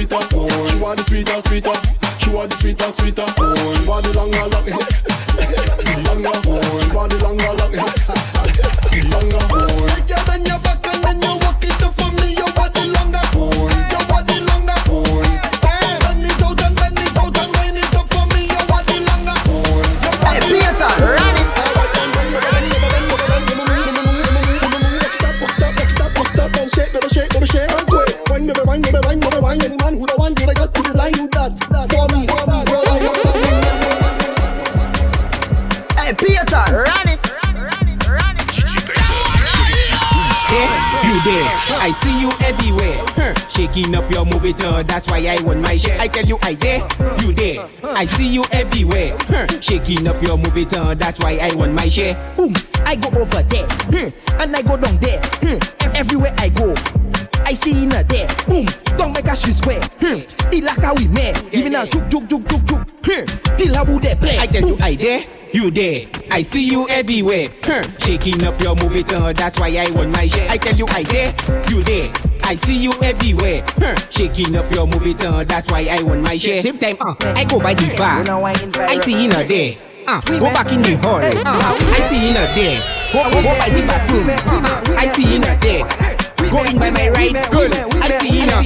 sweeter. 0.09 0.69
She 0.69 0.79
want 0.79 0.99
the 0.99 1.05
sweeter, 1.05 1.41
sweeter. 1.43 1.73
She 2.19 2.31
want 2.31 2.51
the 2.51 2.57
sweeter, 2.57 2.91
sweeter. 2.91 3.27
She 3.27 3.89
want 3.89 4.05
the 4.05 4.13
longer, 4.17 4.39
longer. 4.49 4.73
Longer, 6.09 6.33
she 6.43 6.93
want 6.95 7.11
the 7.13 7.19
longer, 7.23 7.53
longer. 7.61 7.85
Longer, 9.09 9.39
oh. 9.51 10.05
Yeah, 10.09 10.25
bend 10.25 10.47
your 10.49 10.59
back 10.61 10.87
and 10.87 11.05
then 11.05 11.23
you 11.23 11.39
walk 11.45 11.63
it 11.63 11.83
up 11.83 11.95
for 11.95 12.11
me. 12.17 12.35
You 12.35 12.47
want 12.57 12.77
longer, 12.77 13.25
Shaking 43.79 43.95
up 43.95 44.11
your 44.11 44.25
movie 44.25 44.53
turn, 44.53 44.89
that's 44.89 45.07
why 45.07 45.19
I 45.19 45.41
want 45.45 45.61
my 45.61 45.77
share. 45.77 46.01
I 46.01 46.09
tell 46.09 46.25
you, 46.25 46.37
I 46.43 46.55
there, 46.55 46.81
you 47.21 47.33
there. 47.33 47.69
I 47.85 48.07
see 48.07 48.29
you 48.29 48.45
everywhere. 48.51 49.17
Shaking 49.61 50.09
up 50.09 50.21
your 50.21 50.37
movie 50.37 50.65
turn, 50.65 50.99
that's 50.99 51.21
why 51.21 51.39
I 51.41 51.55
want 51.55 51.75
my 51.75 51.89
share. 51.89 52.17
Boom, 52.37 52.53
I 52.85 52.97
go 52.97 53.07
over 53.11 53.41
there, 53.45 53.69
and 54.41 54.57
I 54.57 54.63
go 54.63 54.77
down 54.77 54.99
there, 54.99 55.23
everywhere 55.95 56.35
I 56.39 56.49
go. 56.49 56.75
I 57.45 57.53
see 57.53 57.85
in 57.85 57.93
a 57.93 58.03
there, 58.03 58.27
boom, 58.49 58.67
don't 58.99 59.13
make 59.13 59.27
a 59.27 59.37
street 59.37 59.55
square, 59.55 59.81
hmm, 60.01 60.27
ilaka 60.51 60.99
we 60.99 61.07
me, 61.07 61.31
even 61.53 61.77
a 61.77 61.87
juk 61.87 62.11
juk 62.11 62.27
juk 62.27 62.43
juk 62.49 62.63
juk, 62.67 62.83
hmm, 63.07 63.57
till 63.57 63.85
would 63.87 64.03
they 64.03 64.17
play? 64.17 64.39
I 64.39 64.47
tell 64.49 64.69
you, 64.69 64.77
I 64.81 64.97
there, 64.97 65.21
you 65.53 65.71
there. 65.71 66.07
I 66.33 66.43
see 66.43 66.69
you 66.69 66.89
everywhere. 66.89 67.49
Huh. 67.63 67.83
Shaking 68.01 68.43
up 68.45 68.61
your 68.61 68.75
movie 68.75 69.05
turn, 69.05 69.35
that's 69.35 69.59
why 69.61 69.69
I 69.69 69.89
want 69.95 70.11
my 70.11 70.27
share. 70.27 70.51
I 70.51 70.57
tell 70.57 70.75
you, 70.75 70.87
I 70.89 71.05
there, 71.05 71.33
you 71.71 71.83
there. 71.85 72.28
I 72.49 72.55
see 72.55 72.81
you 72.83 72.93
everywhere. 73.03 73.61
Huh. 73.77 73.95
Shaking 74.09 74.57
up 74.57 74.73
your 74.73 74.87
movie 74.87 75.13
turn, 75.13 75.47
that's 75.47 75.71
why 75.71 75.85
I 75.85 76.03
want 76.03 76.23
my 76.23 76.39
share. 76.39 76.63
Same 76.63 76.79
time, 76.79 76.97
uh, 76.99 77.15
I 77.37 77.45
go 77.45 77.61
by 77.61 77.75
the 77.75 77.93
bar. 77.93 78.25
I 78.25 78.97
see 79.05 79.27
in 79.27 79.33
a 79.33 79.45
there. 79.45 79.77
Uh, 80.09 80.19
go 80.23 80.49
back 80.57 80.73
in 80.73 80.81
the 80.81 80.97
hall. 81.05 81.21
Uh, 81.21 81.29
I 81.29 82.01
see 82.09 82.31
in 82.31 82.37
a 82.41 82.49
there. 82.57 82.81
Go, 83.13 83.21
go, 83.29 83.43
go 83.45 83.53
by 83.53 83.69
the 83.69 83.85
bathroom. 83.85 84.33
Uh, 84.33 84.97
I 84.97 85.09
see 85.13 85.29
you 85.29 85.37
in 85.37 85.45
a 85.45 85.53
there. 85.61 85.85
Going 86.49 86.79
by 86.79 86.89
my 86.89 87.11
right, 87.11 87.37
good. 87.53 87.71
I 88.01 88.17
see 88.17 88.41
you 88.41 88.45
in 88.45 88.49
a 88.49 88.65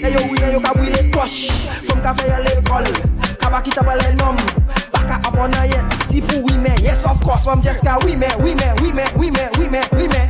Hey, 0.00 0.14
women, 0.14 0.99
from 1.20 1.28
Fom 1.84 2.00
ka 2.00 2.14
feye 2.16 2.38
l'ekol 2.40 2.86
Kaba 3.36 3.60
ki 3.60 3.70
tabal 3.76 4.00
el 4.08 4.14
nom. 4.16 4.38
Baka 4.90 5.20
apon 5.28 5.52
a 5.52 5.66
Si 6.08 6.22
pou 6.22 6.46
wime, 6.48 6.72
yes 6.80 7.04
of 7.04 7.20
course 7.20 7.44
Fom 7.44 7.60
jeska 7.60 7.98
wime, 8.06 8.24
wime, 8.40 8.64
wime, 8.80 9.04
wime, 9.20 9.44
wime, 9.58 9.82
wime 9.92 10.22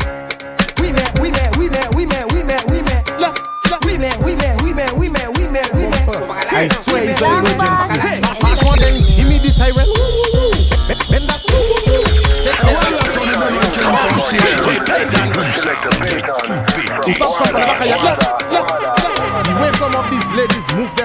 Wime, 0.81 1.05
wime, 1.21 1.45
wime, 1.59 1.83
wime, 1.95 2.19
wime 2.35 2.50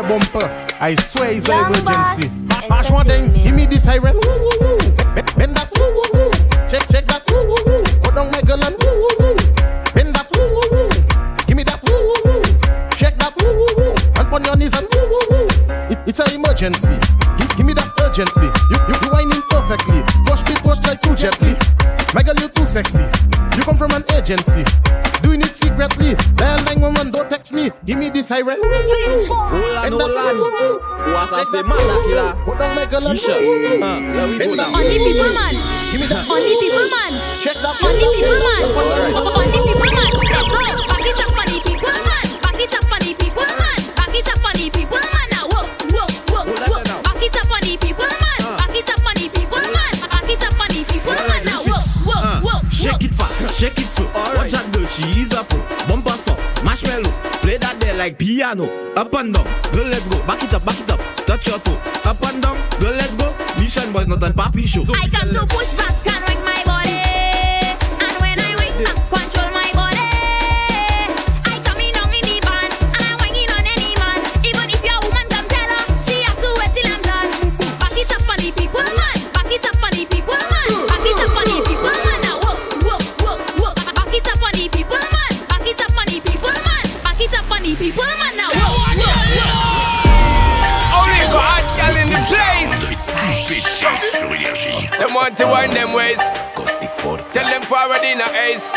bumper, 0.08 0.46
uh, 0.46 0.70
I 0.80 0.96
swear 0.96 1.34
it's 1.34 1.50
an 1.50 1.74
emergency. 1.74 2.48
Pass 2.68 2.92
one 2.92 3.06
thing, 3.06 3.34
give 3.44 3.56
me 3.56 3.66
the 3.66 3.78
siren. 3.78 4.18
Bend 5.16 5.36
bend 5.38 5.56
that. 5.58 5.70
Shake, 6.70 6.86
shake 6.92 7.08
that. 7.08 7.26
Go 7.28 8.10
down 8.14 8.32
my 8.32 8.42
girl 8.42 8.62
and 8.62 8.78
bend 9.94 10.14
that. 10.16 10.28
Give 11.48 11.58
me 11.58 11.64
that. 11.64 11.80
Shake 12.98 13.18
that. 13.18 13.34
And 14.18 14.34
on 14.34 14.44
your 14.44 14.56
knees 14.56 14.74
and 14.78 14.88
it, 15.92 16.00
it's 16.08 16.20
an 16.20 16.34
emergency. 16.34 16.98
Give, 17.38 17.58
give 17.58 17.66
me 17.66 17.74
that 17.74 17.90
urgently. 18.02 18.50
You, 18.70 18.78
you, 18.90 18.96
you 19.02 19.10
whining 19.12 19.44
perfectly. 19.50 20.02
Push 20.26 20.46
me, 20.50 20.56
push 20.62 20.82
like 20.86 21.02
too 21.02 21.16
gently. 21.16 21.56
My 22.14 22.24
girl, 22.24 22.36
you 22.36 22.50
too 22.50 22.66
sexy. 22.66 23.04
You 23.58 23.62
come 23.64 23.78
from 23.78 23.92
an 23.92 24.04
agency. 24.16 24.66
Cyril. 28.26 28.58
Hola, 28.58 29.90
no 29.90 29.98
land. 29.98 30.40
Was 30.42 31.32
a 31.32 31.46
say 31.52 31.62
mother 31.62 31.98
killer. 32.10 32.34
What 32.46 32.58
the 32.58 32.66
mega 32.74 33.00
land? 33.00 33.20
Only 33.22 34.98
people 34.98 35.30
man. 35.30 35.54
Give 35.92 36.02
me 36.02 36.08
that. 36.08 36.26
Only 36.28 36.58
people 36.58 36.90
man. 36.90 37.14
Only 37.86 38.06
people 38.18 38.38
man. 38.42 38.66
Only 39.30 39.62
people 39.62 39.92
man. 39.94 40.10
Let's 40.26 40.50
go. 40.50 40.75
Like 58.06 58.20
piano. 58.20 58.66
Up 58.96 59.12
and 59.16 59.34
down, 59.34 59.46
girl, 59.74 59.88
let's 59.88 60.08
go. 60.08 60.18
Back 60.28 60.44
it 60.44 60.54
up, 60.54 60.64
back 60.64 60.80
it 60.80 60.92
up. 60.92 61.00
Touch 61.26 61.48
your 61.48 61.58
toe. 61.60 61.82
Up 62.06 62.22
and 62.22 62.44
down, 62.44 62.58
girl, 62.80 62.92
let's 62.92 63.16
go. 63.16 63.34
Mission 63.58 63.92
boys, 63.92 64.08
not 64.08 64.22
a 64.22 64.30
papi 64.30 64.64
show. 64.64 64.86
I 64.94 65.08
come 65.10 65.32
to 65.32 65.46
push 65.48 65.74
back 65.74 65.95
Them 93.96 95.14
want 95.14 95.38
to 95.38 95.46
wind 95.46 95.72
them 95.74 95.94
ways. 95.94 96.18
Tell 97.32 97.48
them 97.48 97.62
forward 97.62 98.04
in 98.04 98.20
a 98.22 98.28
ace. 98.52 98.72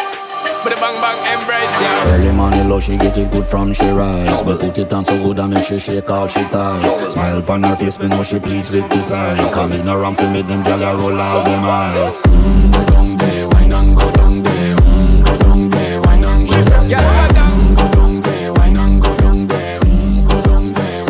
But 0.62 0.74
the 0.74 0.80
bang 0.80 1.00
bang 1.00 1.18
embrace, 1.32 1.80
yeah. 1.80 2.14
Early 2.14 2.32
morning 2.32 2.68
love, 2.68 2.82
she 2.84 2.96
get 2.96 3.16
it 3.18 3.30
good 3.30 3.44
from 3.46 3.72
she 3.72 3.88
rise. 3.88 4.42
But 4.42 4.60
put 4.60 4.78
it 4.78 4.92
on 4.92 5.04
so 5.04 5.16
good 5.22 5.38
I 5.38 5.46
make 5.46 5.64
she 5.64 5.78
shake 5.78 6.10
all 6.10 6.28
she 6.28 6.42
ties. 6.44 7.12
Smile 7.12 7.38
upon 7.38 7.62
her 7.62 7.76
face, 7.76 7.98
me 7.98 8.08
know 8.08 8.22
she 8.22 8.38
pleased 8.38 8.72
with 8.72 8.88
this 8.90 9.12
eyes 9.12 9.38
Come 9.52 9.72
in 9.72 9.88
around 9.88 10.16
to 10.18 10.30
make 10.32 10.46
them 10.46 10.62
gyal 10.64 10.98
roll 10.98 11.18
out 11.20 11.44
them 11.44 11.64
eyes. 11.64 12.20
Mm, 12.22 12.72
Go 12.72 12.84
down 12.86 13.16
there, 13.18 13.48
wine 13.48 13.72
and 13.72 13.96
go 13.96 14.10
down 14.12 14.42
there. 14.42 14.76
Mm, 14.76 15.24
Go 15.26 15.38
down 15.38 15.70
there, 15.70 16.00
wine 16.02 16.24
and 16.24 16.48
go 16.48 16.58
down 16.60 16.82
there. 16.82 17.76
Go 17.76 17.88
down 17.90 18.22
there, 18.22 18.52
wine 18.54 18.76
and 18.76 19.02
go 19.02 19.16
down 19.16 19.46
there. 19.46 19.80
Go 20.28 20.42
down 20.42 20.72
there. 20.74 21.04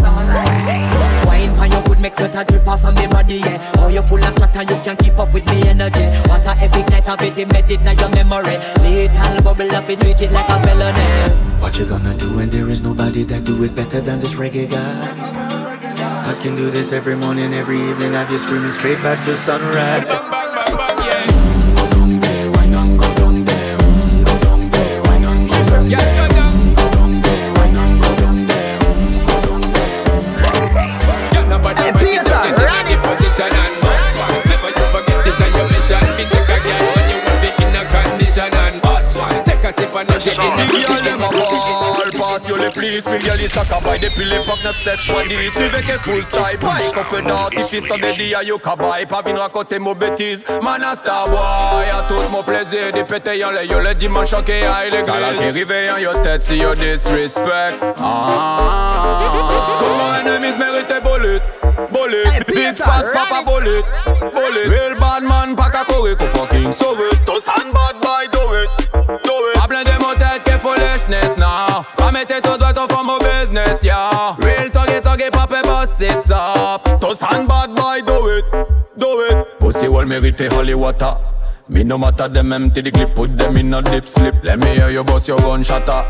Wine 1.27 1.55
for 1.55 1.67
your 1.67 1.83
good 1.85 2.01
make 2.01 2.15
sweat 2.15 2.35
a 2.37 2.45
drip 2.45 2.67
off 2.69 2.85
of 2.85 2.95
me 2.97 3.07
body, 3.09 3.37
yeah. 3.37 3.58
You 3.99 4.05
full 4.05 4.23
of 4.23 4.37
chat 4.37 4.55
and 4.55 4.71
you 4.71 4.77
can't 4.85 4.97
keep 4.97 5.19
up 5.19 5.35
with 5.35 5.45
me 5.47 5.67
energy. 5.67 6.07
What 6.31 6.47
a 6.47 6.55
epic 6.63 6.89
night 6.89 7.09
of 7.09 7.21
it, 7.21 7.37
embedded 7.37 7.81
in 7.81 7.99
your 7.99 8.09
memory. 8.11 8.55
Little 8.79 9.43
bubble 9.43 9.75
up, 9.75 9.91
it 9.91 9.99
treat 9.99 10.23
it 10.23 10.31
like 10.31 10.49
a 10.49 10.63
felony. 10.63 11.35
What 11.59 11.77
you 11.77 11.85
gonna 11.85 12.17
do 12.17 12.37
when 12.37 12.49
there 12.49 12.69
is 12.69 12.81
nobody 12.81 13.25
that 13.25 13.45
do 13.45 13.61
it 13.65 13.75
better 13.75 14.01
than 14.01 14.21
this 14.21 14.35
reggae 14.35 14.71
guy? 14.71 16.31
I 16.31 16.41
can 16.41 16.55
do 16.55 16.71
this 16.71 16.93
every 16.93 17.17
morning, 17.17 17.53
every 17.53 17.81
evening, 17.81 18.13
have 18.13 18.31
you 18.31 18.39
screaming 18.39 18.71
straight 18.71 19.03
back 19.03 19.19
to 19.27 19.37
sunrise. 19.37 20.38
And 39.99 40.11
you 40.11 40.19
get 40.21 40.39
in 40.39 40.57
the 40.57 40.65
The 40.69 40.81
girl 40.87 41.03
dem 41.03 41.23
a 41.23 41.31
ball 41.31 42.11
Pass 42.19 42.49
you 42.49 42.57
les 42.57 42.71
please 42.71 43.07
Will 43.07 43.23
you 43.23 43.35
les 43.35 43.49
sac 43.49 43.69
by 43.83 43.99
the 43.99 44.11
pile 44.11 44.45
Pop 44.45 44.59
9-7 44.61 45.01
fois 45.07 45.23
10 45.27 45.57
Avec 45.57 45.91
un 45.91 45.99
full 45.99 46.23
style 46.25 46.59
Pas 46.61 46.79
confident 46.95 47.49
Ici 47.57 47.81
c'est 47.83 48.01
des 48.01 48.13
dia 48.13 48.43
you 48.43 48.59
kabay? 48.59 49.07
Pas 49.07 49.23
vin 49.23 49.37
raconter 49.39 49.79
mon 49.79 49.95
bêtise 49.95 50.45
Man 50.63 50.83
a 50.83 50.95
star 50.95 51.27
boy 51.29 51.89
A 51.91 52.03
tout 52.09 52.21
mon 52.31 52.43
plaisir 52.43 52.93
De 52.95 53.03
péter 53.03 53.39
yon 53.39 53.51
le 53.51 53.65
yo 53.67 53.79
le 53.81 53.95
dimanche 53.95 54.33
ok 54.33 54.51
aïe 54.51 54.91
l'église 54.91 55.05
T'as 55.07 55.21
la 55.21 55.35
qui 55.35 55.51
rive 55.51 55.75
en 55.95 55.99
yo 55.99 56.13
tête 56.23 56.43
si 56.43 56.57
yo 56.57 56.75
disrespect. 56.75 57.75
Ah. 58.03 58.59
Comment 59.81 60.13
enemies 60.21 60.57
mérite 60.59 61.03
bullet 61.03 61.41
Bullet. 61.93 62.45
Big 62.49 62.77
fat 62.77 63.05
papa 63.13 63.43
bullet 63.45 63.83
Bullet. 64.35 64.69
Real 64.69 64.99
bad 64.99 65.23
man 65.23 65.55
pas 65.57 65.71
qu'à 65.71 65.85
courir 65.85 66.17
Qu'on 66.17 66.27
fucking 66.29 66.73
sauve 66.73 67.01
it. 67.13 67.25
Tous 67.25 67.47
hand 67.47 67.73
bad 67.73 67.97
boy 68.01 68.27
do 68.33 68.39
it 68.39 68.48
Do 68.48 68.48
foolishness 71.09 71.37
now. 71.39 71.85
Pas 71.97 72.13
mettre 72.13 72.41
ton 72.41 72.57
doigt 72.57 72.73
au 72.73 72.93
fond 72.93 73.05
mon 73.05 73.19
business 73.19 73.83
yeah 73.83 74.37
Real 74.41 74.71
tuggy 74.71 75.01
tuggy 75.01 75.31
pop 75.31 75.53
et 75.53 75.67
boss 75.67 76.01
it 76.01 76.31
up. 76.31 77.01
Tous 77.01 77.21
hand 77.23 77.49
bad 77.49 77.75
boy 77.75 78.01
do 78.07 78.29
it 78.29 78.45
Do 78.97 79.21
it. 79.31 79.59
Pussy 79.59 79.89
wall 79.89 80.07
mérite 80.07 80.49
holy 80.53 80.75
water. 80.75 81.15
Me 81.69 81.85
no 81.85 81.99
matter 81.99 82.29
them 82.29 82.53
empty 82.53 82.81
the 82.81 82.91
clip 82.91 83.15
Put 83.15 83.37
them 83.37 83.57
in 83.59 83.75
a 83.75 83.83
dip 83.83 84.09
slip 84.09 84.43
Let 84.43 84.59
me 84.59 84.69
hear 84.69 84.89
you 84.89 85.05
bust 85.05 85.29
your 85.29 85.39
gunshot 85.39 85.87
ah. 85.87 86.05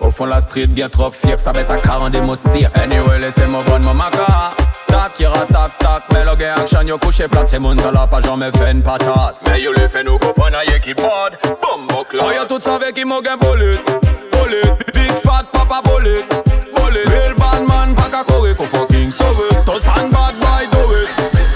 Au 0.00 0.10
fond 0.10 0.26
la 0.26 0.40
street 0.40 0.68
get 0.74 0.88
trop 0.88 1.10
fier 1.10 1.38
Ça 1.38 1.52
va 1.52 1.62
être 1.62 1.72
à 1.72 1.78
40 1.78 2.12
des 2.12 2.20
mots 2.20 2.34
Anyway 2.74 3.18
laissez-moi 3.18 3.64
mon 3.80 3.92
maca. 3.92 4.54
Tac, 4.86 5.18
ira 5.18 5.46
tac 5.46 5.78
tac. 5.78 6.02
Mais 6.12 6.24
le 6.24 6.36
gars 6.36 6.54
action 6.58 6.82
yo 6.82 6.96
couché 6.96 7.26
plate 7.26 7.48
C'est 7.48 7.58
mon 7.58 7.74
talent 7.74 8.06
pas 8.06 8.20
jamais 8.20 8.52
fait 8.52 8.70
une 8.70 8.82
patate. 8.82 9.36
Mais 9.46 9.60
yo 9.60 9.72
le 9.72 9.88
fait 9.88 10.04
nous 10.04 10.18
comprendre 10.18 10.58
à 10.58 10.78
qui 10.78 10.94
bord 10.94 11.30
Bombo 11.60 12.04
club 12.04 12.22
Oh 12.24 12.30
yo 12.30 12.44
tout 12.48 12.62
savait 12.62 12.92
qui 12.92 13.04
m'a 13.04 13.20
gain 13.20 13.36
bullet. 14.50 14.62
Bullet 14.62 14.92
Big 14.94 15.10
fat 15.22 15.46
papa 15.52 15.80
bullet. 15.84 16.24
Bullet. 16.74 17.06
Real 17.08 17.34
bad 17.34 17.66
man 17.66 17.94
pas 17.94 18.08
qu'à 18.08 18.24
courir 18.24 18.56
Qu'on 18.56 18.66
fucking 18.66 19.10
sauve 19.10 19.48
Tous 19.64 19.84
hand 19.86 20.10
bad 20.12 20.34
boy 20.40 20.66
do 20.72 20.82
it. 21.00 21.08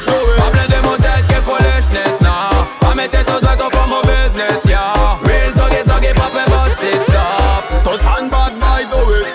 Do 0.07 0.17
it. 0.33 0.39
Pas 0.39 0.51
plein 0.51 0.67
de 0.67 0.87
mon 0.87 0.97
tête 0.97 1.27
que 1.29 1.41
foolishness 1.41 2.21
now 2.21 2.65
Pas 2.81 2.95
mettre 2.95 3.25
ton 3.25 3.41
doigt 3.41 3.67
au 3.67 3.71
fond 3.71 3.87
mon 3.89 4.01
business 4.03 4.61
yeah. 4.67 5.19
Real 5.25 5.53
tuggy 5.53 5.83
tuggy 5.85 6.15
pop 6.15 6.33
et 6.35 6.51
boss 6.51 6.83
it 6.83 7.15
up. 7.15 7.85
Tous 7.85 8.01
hand 8.01 8.31
bad 8.31 8.53
boy 8.59 8.83
do 8.91 9.03
it. 9.19 9.27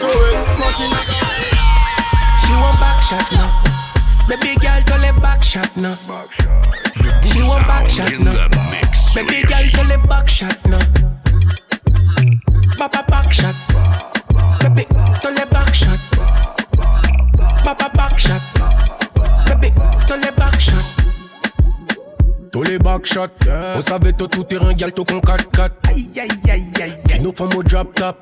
Do 0.00 0.08
it. 0.08 0.58
Machine. 0.58 0.96
She 2.40 2.52
want 2.54 2.78
back 2.80 3.02
shot 3.02 3.30
now. 3.32 3.50
Baby 4.28 4.54
girl, 4.56 4.82
tell 4.86 5.04
it 5.04 5.20
back 5.20 5.42
shot 5.42 5.76
now. 5.76 5.96
She 7.24 7.42
want 7.42 7.66
back 7.66 7.88
shot 7.90 8.12
now. 8.20 8.48
Baby 9.14 9.42
girl, 9.42 9.68
tell 9.74 9.90
it 9.90 10.08
back 10.08 10.28
shot 10.28 10.58
now. 10.66 10.91
Papa 12.82 13.04
back 13.08 13.32
shot. 13.32 13.54
Baby, 14.58 14.84
tell 15.22 15.36
it 15.38 15.48
back 15.50 15.72
shot. 15.72 16.00
Papa 17.62 17.88
back 17.94 18.18
shot. 18.18 18.42
Baby, 19.46 19.72
tell 20.08 20.18
it 20.18 20.34
back 20.34 20.58
shot. 20.58 20.82
Tous 22.50 22.64
les 22.64 22.80
backshots, 22.80 23.28
on 23.76 23.80
savait 23.80 24.12
tout 24.12 24.26
tout 24.26 24.42
terrain, 24.42 24.72
gal 24.72 24.92
tout 24.92 25.04
con 25.04 25.20
4-4. 25.20 25.70
Aïe 25.90 26.10
aïe 26.18 26.28
aïe 26.50 26.68
aïe. 26.82 26.98
C'est 27.06 27.20
nos 27.20 27.32
femmes 27.32 27.54
au 27.54 27.62
drop 27.62 27.94
top. 27.94 28.18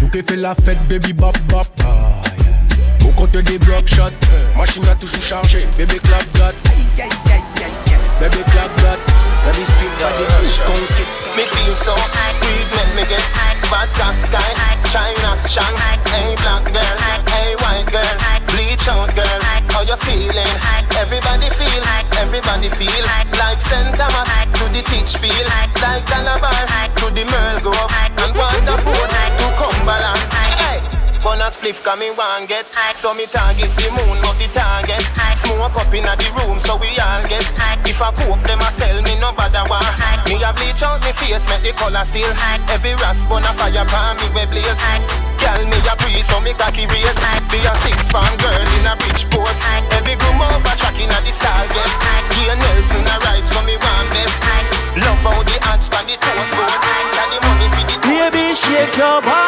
Nous 0.00 0.08
qui 0.08 0.22
fait 0.22 0.36
la 0.36 0.54
fête, 0.54 0.82
baby 0.88 1.12
bop 1.12 1.36
bop. 1.50 1.66
Au 3.04 3.08
compte 3.08 3.36
des 3.36 3.58
block 3.58 3.86
shots, 3.86 4.08
machine 4.56 4.88
a 4.88 4.94
toujours 4.94 5.22
chargé, 5.22 5.66
bébé 5.76 5.98
clap 5.98 6.24
got. 6.38 6.44
Aïe 6.44 7.02
aïe 7.02 7.10
aïe 7.26 7.42
aïe. 7.62 8.20
Bébé 8.20 8.42
clap 8.52 8.70
got. 9.42 9.54
Baby 9.54 9.64
sweet 9.66 9.94
body, 9.98 10.24
push 10.38 10.58
conky. 10.62 11.04
Me 11.36 11.44
feel 11.44 11.74
so 11.74 11.94
weed 11.94 12.68
make 12.76 12.92
me 12.94 13.04
get 13.08 13.24
vodka 13.72 14.12
sky 14.20 14.52
China 14.92 15.32
Shang 15.48 15.76
Hey 16.12 16.36
black 16.44 16.64
girl, 16.68 16.96
hey 17.32 17.56
white 17.64 17.88
girl 17.88 18.16
Bleach 18.52 18.86
out 18.88 19.08
girl, 19.16 19.40
how 19.72 19.80
you 19.80 19.96
feeling? 19.96 20.54
Everybody 21.00 21.48
feel, 21.56 21.82
everybody 22.20 22.68
feel 22.68 23.04
Like 23.40 23.60
St. 23.60 23.96
Thomas 23.96 24.28
to 24.60 24.64
the 24.76 24.82
teach 24.84 25.16
feel 25.16 25.46
Like 25.56 25.72
Calabar 26.04 26.52
to 27.00 27.06
the 27.16 27.24
Merl 27.24 27.58
Grove 27.64 27.92
And 28.20 28.32
Waterford 28.36 29.10
to 29.40 29.46
Cumberland 29.56 30.51
Hey! 31.22 31.28
Gonna 31.32 31.50
spliff 31.50 31.82
cause 31.84 31.98
me 31.98 32.10
want 32.18 32.48
get. 32.48 32.66
So 32.94 33.14
me 33.14 33.26
target 33.26 33.70
the 33.78 33.90
moon 33.94 34.18
not 34.22 34.36
the 34.38 34.50
target. 34.50 35.02
Smoke 35.38 35.78
up 35.78 35.94
inna 35.94 36.18
the 36.18 36.28
room 36.38 36.58
so 36.58 36.76
we 36.76 36.90
all 36.98 37.22
get. 37.30 37.46
If 37.86 38.02
I 38.02 38.10
coke 38.10 38.42
them 38.42 38.60
a 38.60 38.70
sell 38.70 38.98
me 39.02 39.14
no 39.20 39.32
bother 39.32 39.62
one 39.68 39.82
Me 40.26 40.38
a 40.42 40.50
bleach 40.54 40.82
out 40.82 41.02
me 41.02 41.12
face 41.12 41.46
make 41.50 41.62
the 41.62 41.72
color 41.76 42.04
still 42.04 42.30
Every 42.70 42.94
rasp 43.02 43.30
on 43.30 43.42
a 43.42 43.52
fire 43.54 43.84
pan 43.86 44.16
me 44.16 44.26
we 44.34 44.44
blaze. 44.48 44.82
Girl 45.38 45.62
me 45.66 45.78
a 45.82 45.94
breeze 45.98 46.26
so 46.26 46.40
me 46.40 46.54
cocky 46.54 46.86
raise 46.86 47.20
Be 47.50 47.58
a 47.62 47.74
six 47.82 48.08
fan 48.08 48.30
girl 48.38 48.64
in 48.78 48.86
a 48.86 48.94
beach 49.02 49.26
Bridgeport 49.28 49.56
Every 49.98 50.14
groom 50.18 50.40
over 50.40 50.74
track 50.78 50.98
inna 50.98 51.18
the 51.22 51.32
star 51.32 51.62
get. 51.70 51.92
Here 52.34 52.56
Nelson 52.56 53.06
a 53.06 53.14
ride 53.26 53.46
so 53.46 53.60
me 53.66 53.76
want 53.76 54.08
bet 54.14 54.32
Love 54.98 55.22
how 55.26 55.42
the 55.42 55.56
ants 55.70 55.88
pan 55.90 56.06
the 56.06 56.16
tote 56.16 56.50
boat 56.54 56.76
Got 57.12 57.26
the 57.30 57.38
money 57.44 57.68
for 57.70 57.84
the 57.86 57.96
Baby, 58.02 58.54
shake 58.54 58.96
your 58.96 59.20
bum 59.22 59.41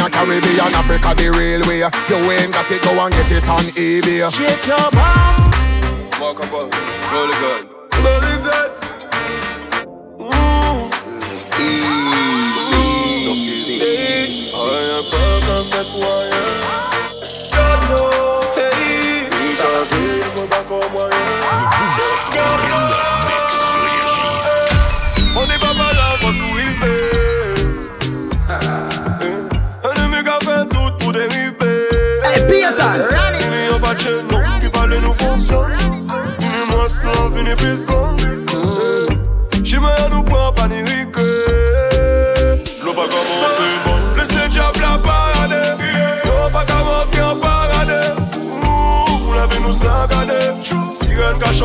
Latina, 0.00 0.10
Caribbean, 0.10 0.74
Africa, 0.74 1.14
the 1.14 1.30
real 1.30 1.60
way 1.68 1.78
You 2.08 2.30
ain't 2.32 2.52
got 2.52 2.70
it, 2.70 2.82
go 2.82 2.90
and 3.00 3.12
get 3.12 3.30
it 3.30 3.48
on 3.48 3.64
eBay 3.76 4.32
Shake 4.32 4.66
your 4.66 4.90
bum. 4.90 5.50
Walk 6.20 6.40
up, 6.40 6.52
roll 6.52 6.66
it 6.66 7.38
good, 7.40 7.68
roll 8.02 8.22
it 8.22 8.42
good. 8.42 8.69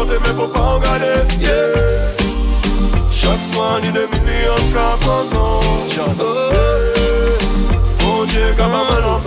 Siren 0.05 0.19
ka 0.19 0.19
chante 0.19 0.19
men 0.19 0.35
fò 0.35 0.45
pa 0.53 0.97
Yeah 1.39 1.65
Chaque 3.11 3.41
soir 3.41 3.81
ni 3.81 3.91
des 3.91 4.07
millions 4.07 4.73
ka 4.73 4.97
pranton 5.01 5.61
Mon 8.01 8.25
Dieu, 8.27 8.53
ka 8.57 8.69
pa 8.69 8.81
manon 8.89 9.21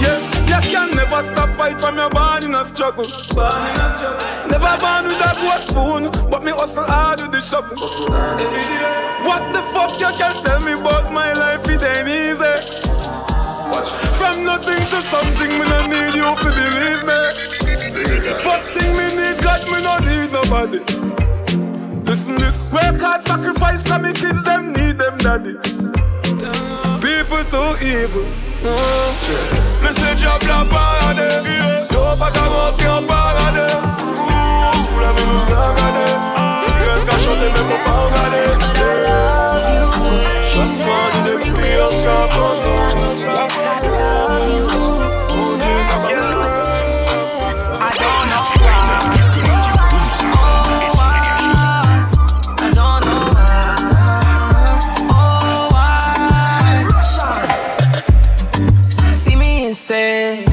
Yeah, 0.00 0.18
you 0.48 0.70
can 0.70 0.90
never 0.96 1.22
stop 1.22 1.50
fight 1.50 1.80
from 1.80 1.96
your 1.96 2.10
born 2.10 2.44
in 2.44 2.54
a 2.54 2.64
struggle. 2.64 3.06
Born 3.34 3.66
in 3.68 3.80
a 3.80 3.94
struggle. 3.94 4.50
Never 4.50 4.76
born 4.80 5.06
with 5.06 5.20
a 5.20 5.32
gold 5.40 5.62
spoon, 5.68 6.30
but 6.30 6.42
me 6.42 6.52
hustle 6.52 6.84
hard 6.84 7.20
with 7.20 7.32
the 7.32 7.40
shovel. 7.40 7.76
Every 8.40 8.62
day. 8.80 9.26
What 9.26 9.52
the 9.52 9.62
fuck 9.72 10.00
you 10.00 10.10
can 10.18 10.42
tell 10.42 10.60
me 10.60 10.72
about 10.72 11.12
my 11.12 11.32
life? 11.32 11.68
It 11.68 11.82
ain't 11.82 12.08
easy. 12.08 12.56
Watch. 13.70 13.90
From 14.18 14.44
nothing 14.44 14.82
to 14.92 15.00
something, 15.12 15.50
me 15.58 15.64
no 15.68 15.86
need 15.86 16.14
you 16.14 16.24
to 16.24 16.50
believe 16.58 17.04
me. 17.06 17.69
First 18.40 18.68
thing 18.74 18.96
me 18.96 19.06
need 19.14 19.42
God, 19.42 19.62
me 19.70 19.78
no 19.82 19.98
need 19.98 20.32
nobody. 20.32 20.80
Listen 22.04 22.36
this, 22.36 22.72
work 22.72 23.00
hard, 23.00 23.22
sacrifice, 23.22 23.86
cause 23.86 24.00
me 24.02 24.12
kids 24.12 24.42
them 24.42 24.72
need 24.72 24.98
them 24.98 25.16
daddy. 25.18 25.54
People 27.00 27.44
too 27.52 27.76
evil. 27.84 28.24
Lese 29.82 30.08
diab 30.20 30.42
la 30.48 30.64
parade. 30.72 31.28
Yo 31.92 32.16
pa 32.18 32.30
ka 32.30 32.44
montre 32.48 32.88
an 32.88 33.04
parade. 33.06 33.66
Ouh, 34.20 34.86
Pou 34.88 35.00
la 35.00 35.12
vi 35.12 35.22
nou 35.28 35.40
sangade 35.46 36.06
Siren 36.64 37.02
ka 37.08 37.16
chante 37.24 37.48
men 37.54 37.64
fò 37.68 37.76
pa 37.84 37.92
an 38.00 38.08
gade 38.14 38.42
Chaque 40.50 40.74
soir 40.78 41.06
ni 41.14 41.20
des 41.26 41.50
millions 41.50 41.94
ka 42.04 42.14
pranton 42.34 42.80
Yes, 43.00 43.24
I 43.24 43.88
love 43.88 44.48
you 44.52 44.69
me 59.90 60.49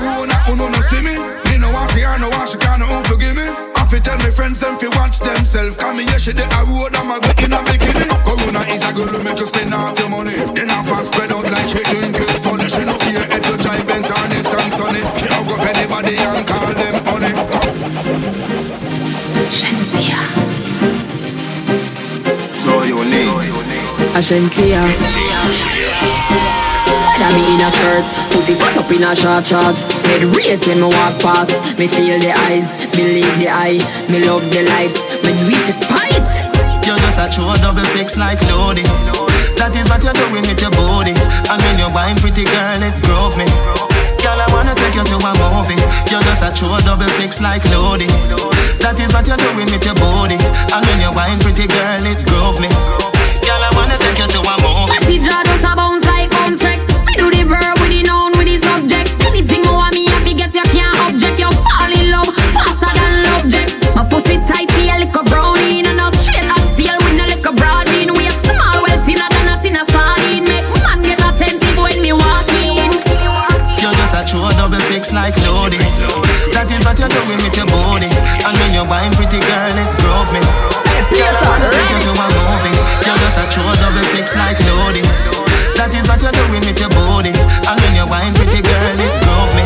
corona, 0.00 0.34
who 0.46 0.56
no 0.56 0.66
no 0.68 0.80
see 0.80 1.02
me? 1.02 1.14
Me 1.46 1.58
no 1.58 1.70
want 1.70 1.90
see 1.90 2.02
her, 2.02 2.18
no 2.18 2.28
want 2.30 2.48
she 2.50 2.58
can't 2.58 2.80
no 2.80 3.02
forgive 3.06 3.36
me. 3.36 3.46
I 3.78 3.86
fi 3.86 3.98
tell 4.00 4.18
me 4.18 4.30
friends 4.30 4.58
them 4.60 4.76
fi 4.78 4.88
watch 4.98 5.18
themselves. 5.20 5.76
Come 5.76 5.98
here, 5.98 6.18
she 6.18 6.32
the 6.32 6.42
a 6.42 6.60
road, 6.66 6.94
I'm 6.96 7.10
a 7.10 7.20
go 7.22 7.30
in 7.44 7.52
a 7.52 7.60
bikini. 7.62 8.06
Corona 8.26 8.62
is 8.74 8.82
a 8.82 8.90
girl 8.92 9.10
who 9.12 9.22
make 9.22 9.38
you 9.38 9.46
spend 9.46 9.70
half 9.70 9.98
your 9.98 10.08
money. 10.10 10.34
Then 10.54 10.68
half 10.68 10.90
a 10.90 11.04
spread 11.04 11.30
out 11.30 11.46
like 11.50 11.68
she 11.68 11.82
doing 11.92 12.12
good 12.12 12.34
funny. 12.42 12.66
She 12.66 12.82
no 12.82 12.96
care 12.98 13.22
if 13.22 13.42
you 13.46 13.56
drive 13.62 13.86
Benz 13.86 14.10
or 14.10 14.24
Nissan 14.30 14.68
Sunny. 14.74 15.02
She 15.18 15.26
hug 15.30 15.50
up 15.52 15.62
anybody 15.62 16.16
and 16.18 16.46
call 16.46 16.66
them 16.74 16.96
honey. 17.06 17.34
So 22.56 22.82
unique. 22.82 23.54
Ashensia. 24.16 25.23
Whether 27.24 27.40
me 27.40 27.56
in 27.56 27.60
a 27.64 27.72
skirt, 27.72 28.04
pussy 28.36 28.52
fat 28.52 28.76
up 28.76 28.92
in 28.92 29.00
a 29.00 29.16
short 29.16 29.48
shorts. 29.48 29.80
Head 30.04 30.28
race 30.36 30.60
when 30.68 30.84
me 30.84 30.92
walk 30.92 31.16
past. 31.24 31.56
Me 31.80 31.88
feel 31.88 32.20
the 32.20 32.36
eyes, 32.52 32.68
believe 32.92 33.32
the 33.40 33.48
eye. 33.48 33.80
Me 34.12 34.20
love 34.28 34.44
the 34.52 34.60
lights, 34.68 35.00
me 35.24 35.32
do 35.40 35.48
it 35.48 35.64
despite. 35.64 36.20
You're 36.84 37.00
just 37.00 37.16
a 37.16 37.24
true 37.32 37.48
double 37.64 37.80
six 37.96 38.20
like 38.20 38.36
Lodi. 38.52 38.84
That 39.56 39.72
is 39.72 39.88
what 39.88 40.04
you're 40.04 40.12
doing 40.12 40.44
with 40.44 40.60
your 40.60 40.68
body. 40.76 41.16
And 41.48 41.58
when 41.64 41.80
you 41.80 41.88
wine, 41.96 42.20
pretty 42.20 42.44
girl, 42.44 42.84
it 42.84 42.92
grove 43.08 43.40
me. 43.40 43.48
Girl, 44.20 44.36
I 44.36 44.44
wanna 44.52 44.76
take 44.76 44.92
you 44.92 45.04
to 45.08 45.16
a 45.16 45.32
movie. 45.48 45.80
You're 46.12 46.20
just 46.28 46.44
a 46.44 46.52
true 46.52 46.76
double 46.84 47.08
six 47.08 47.40
like 47.40 47.64
Lodi. 47.72 48.04
That 48.84 49.00
is 49.00 49.16
what 49.16 49.24
you're 49.24 49.40
doing 49.40 49.72
with 49.72 49.80
your 49.80 49.96
body. 49.96 50.36
And 50.76 50.82
when 50.84 51.00
you 51.00 51.08
wine, 51.16 51.40
pretty 51.40 51.72
girl, 51.72 52.04
it 52.04 52.20
grove 52.28 52.60
me. 52.60 52.68
Girl, 53.48 53.64
I 53.64 53.72
wanna 53.72 53.96
take 53.96 54.20
you 54.20 54.28
to 54.28 54.40
a 54.44 54.54
movie. 54.60 54.92
Party 54.92 55.16
jaw 55.24 55.40
just 55.40 55.64
a 55.64 55.72
like 75.14 75.38
Lodi. 75.46 75.78
That 76.50 76.66
is 76.68 76.82
what 76.82 76.98
you're 76.98 77.08
doing 77.08 77.40
with 77.40 77.54
your 77.54 77.70
body. 77.70 78.10
And 78.44 78.54
when 78.58 78.70
you 78.74 78.84
wine, 78.84 79.14
pretty 79.14 79.38
girl, 79.38 79.72
it 79.72 79.90
grove 80.02 80.30
me. 80.34 80.42
Girl, 81.14 81.34
I 81.38 81.70
take 81.70 81.90
you 81.94 82.00
to 82.02 82.12
a 82.12 82.26
movie. 82.34 82.74
You're 83.06 83.18
just 83.22 83.38
a 83.38 83.44
true 83.48 83.64
double 83.78 84.04
six 84.10 84.34
like 84.34 84.58
Lodi. 84.66 85.02
That 85.78 85.94
is 85.94 86.10
what 86.10 86.18
you're 86.20 86.34
doing 86.34 86.62
with 86.66 86.78
your 86.78 86.90
body. 86.90 87.30
And 87.30 87.76
when 87.80 87.94
you 87.94 88.06
wine, 88.10 88.34
pretty 88.34 88.60
girl, 88.60 88.98
it 88.98 89.12
grove 89.22 89.52
me. 89.54 89.64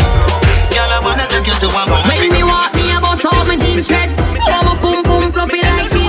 Girl, 0.72 0.90
I 0.92 1.00
wanna 1.00 1.26
take 1.26 1.48
you 1.48 1.56
to 1.64 1.68
a 1.72 1.82
movie. 1.88 2.06
When 2.06 2.32
me 2.32 2.42
walk, 2.44 2.76
me 2.76 2.92
about 2.92 3.24
all 3.24 3.44
my 3.48 3.56
jeans 3.56 3.88
tread. 3.88 4.12
Oh, 4.44 4.60
my 4.62 4.74
boom 4.80 5.00
boom 5.02 5.32
fluffy 5.32 5.64
like 5.64 5.88
cheese 5.88 6.07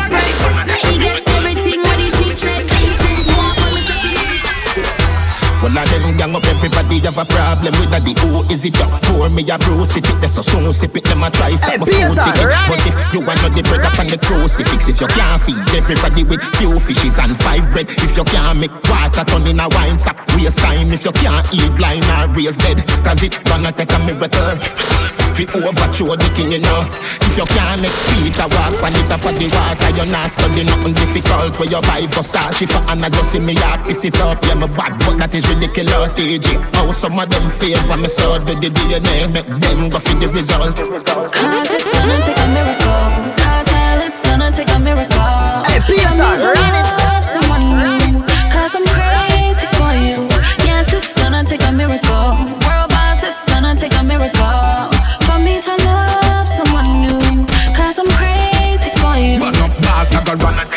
Well, 5.60 5.76
of 5.76 5.92
them 5.92 6.16
gang 6.16 6.36
up 6.36 6.46
everybody 6.48 7.00
have 7.04 7.20
a 7.20 7.26
problem 7.28 7.76
with 7.76 7.92
that. 7.92 8.08
The 8.08 8.16
who 8.24 8.48
is 8.48 8.64
it? 8.64 8.80
Up? 8.80 9.02
Pour 9.04 9.28
me 9.28 9.44
a 9.44 9.60
bruise 9.60 9.92
it. 9.98 10.08
That's 10.24 10.40
so 10.40 10.42
soon 10.42 10.72
sip 10.72 10.96
it. 10.96 11.04
Them 11.04 11.24
a 11.24 11.30
try 11.30 11.52
stop 11.60 11.72
Hey, 11.72 11.78
my 11.78 11.86
food 11.86 12.16
ticket. 12.16 12.48
run 12.48 12.64
But 12.72 12.80
if 12.88 12.96
you 13.12 13.20
want 13.20 13.40
to 13.44 13.50
the 13.52 13.64
bread 13.68 13.84
up 13.84 14.00
on 14.00 14.08
the 14.08 14.16
crucifix, 14.16 14.88
if 14.88 15.04
you 15.04 15.08
can't 15.12 15.42
feed 15.44 15.60
everybody 15.76 16.24
with 16.24 16.40
few 16.56 16.80
fishes 16.80 17.20
and 17.20 17.36
five 17.44 17.68
bread, 17.76 17.92
if 17.92 18.16
you 18.16 18.24
can't 18.24 18.56
make 18.56 18.72
water 18.88 19.28
turn 19.28 19.44
in 19.52 19.60
a 19.60 19.68
wine, 19.76 20.00
stop 20.00 20.16
waste 20.40 20.64
time. 20.64 20.96
If 20.96 21.04
you 21.04 21.12
can't 21.12 21.44
eat 21.52 21.76
blind 21.76 22.08
or 22.08 22.32
raise 22.32 22.56
dead, 22.56 22.80
cause 23.04 23.20
it 23.20 23.36
gonna 23.44 23.76
take 23.76 23.92
a 23.92 24.00
miracle. 24.08 24.56
Fi 25.36 25.44
overthrow 25.60 26.16
the 26.16 26.28
king, 26.40 26.56
you 26.56 26.64
know. 26.64 26.88
If 27.22 27.36
you 27.38 27.46
can't 27.52 27.84
make 27.84 27.94
Peter 28.16 28.48
walk 28.48 28.80
on 28.80 28.92
the 28.96 29.04
top 29.12 29.24
of 29.28 29.36
the 29.36 29.48
water, 29.52 29.92
you're 29.92 30.12
not 30.12 30.32
studying 30.32 30.68
nothing 30.72 30.96
difficult. 30.96 31.52
Where 31.60 31.70
you 31.70 31.82
buy 31.84 32.08
Versace 32.08 32.66
for 32.66 32.82
as 32.90 33.16
you 33.16 33.24
see 33.24 33.40
me, 33.40 33.54
I 33.60 33.78
piss 33.84 34.04
it 34.04 34.20
up. 34.24 34.40
Yeah, 34.44 34.56
me 34.56 34.68
bad, 34.72 34.98
but 35.04 35.20
that 35.20 35.36
is 35.36 35.49
ridiculous. 35.50 36.16
DJ, 36.16 36.56
how 36.76 36.92
some 36.92 37.20
of 37.20 37.30
them 37.30 37.44
favor 37.50 37.98
me 37.98 38.08
so 38.08 38.38
do 38.40 38.54
the 38.56 38.70
DNA, 38.70 39.32
make 39.34 39.48
them 39.48 39.90
go 39.90 40.00
for 40.00 40.16
the 40.16 40.28
result. 40.30 40.76
Cause 40.78 41.70
it's 41.74 41.92
gonna 41.92 42.18
take 42.26 42.38
a 42.40 42.48
miracle. 42.54 43.04
Cartel, 43.42 44.00
it's 44.08 44.22
gonna 44.22 44.52
take 44.52 44.70
a 44.70 44.80
miracle. 44.80 45.66
Hey, 45.68 45.80
Peter, 45.88 46.08
For 46.08 46.16
me 46.16 46.30
to 46.38 46.48
run 46.54 46.76
it. 46.80 46.86
love 47.02 47.26
someone 47.26 47.66
new. 47.82 48.24
Cause 48.54 48.74
I'm 48.78 48.86
crazy 48.94 49.68
for 49.78 49.92
you. 49.98 50.18
Yes, 50.66 50.94
it's 50.94 51.14
gonna 51.14 51.44
take 51.44 51.64
a 51.66 51.72
miracle. 51.72 52.30
World 52.66 52.90
boss, 52.94 53.24
it's 53.24 53.46
gonna 53.46 53.76
take 53.76 53.94
a 54.00 54.04
miracle. 54.04 54.94
For 55.26 55.38
me 55.40 55.60
to 55.62 55.74
love 55.90 56.48
someone 56.48 56.90
new. 57.04 57.20
Cause 57.76 57.98
I'm 58.00 58.10
crazy 58.20 58.92
for 59.02 59.16
you. 59.18 59.40
Run 59.42 59.56
up, 59.66 59.74
boss, 59.82 60.14
I 60.14 60.24
got 60.24 60.42
run 60.44 60.69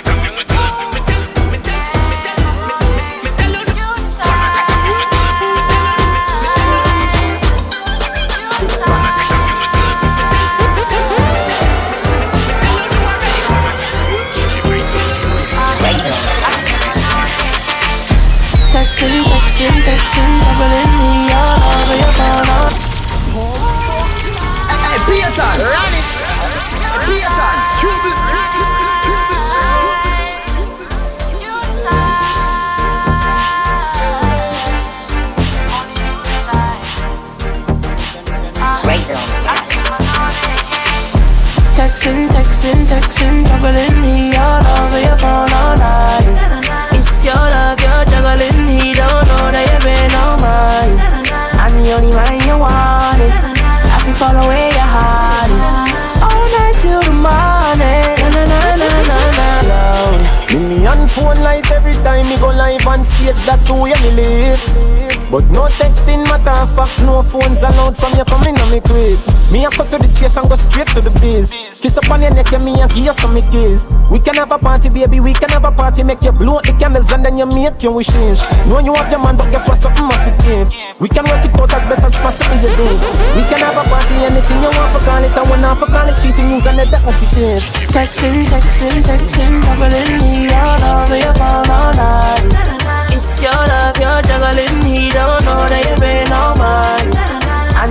and 77.43 77.53
you 77.53 77.71
make 77.71 77.83
your 77.83 77.93
wishes. 77.93 78.43
Know 78.71 78.79
you 78.79 78.95
have 78.95 79.11
your 79.11 79.19
man, 79.19 79.37
but 79.37 79.51
guess 79.51 79.67
what? 79.67 79.77
Something 79.77 80.07
must 80.07 80.23
be 80.23 80.33
give. 80.47 80.69
We 81.03 81.09
can 81.09 81.27
work 81.27 81.43
it 81.43 81.51
out 81.59 81.75
as 81.75 81.87
best 81.87 82.07
as 82.07 82.15
possible, 82.15 82.55
you 82.63 82.71
do. 82.79 82.87
We 83.35 83.43
can 83.51 83.59
have 83.59 83.75
a 83.75 83.85
party, 83.91 84.15
anything 84.23 84.63
you 84.63 84.71
want 84.71 84.95
for 84.95 85.03
call 85.03 85.23
it, 85.23 85.35
I 85.35 85.43
want 85.43 85.67
for 85.79 85.91
call 85.91 86.07
it 86.07 86.17
cheating 86.23 86.47
means 86.47 86.67
and 86.67 86.79
it 86.79 86.87
is. 86.87 87.63
Texting, 87.91 88.47
texting, 88.47 89.03
texting, 89.03 89.63
juggling 89.63 90.15
me 90.23 90.55
all 90.55 91.03
over 91.03 91.19
your 91.19 91.35
phone 91.35 91.69
all 91.69 91.93
night. 91.93 93.11
It's 93.11 93.43
your 93.43 93.53
love, 93.53 93.99
you're 93.99 94.23
juggling 94.23 94.79
me, 94.87 95.11
don't 95.11 95.45
know 95.45 95.67
that 95.67 95.83
you've 95.83 95.99
been 95.99 96.33
on 96.33 96.59
mine. 96.59 97.23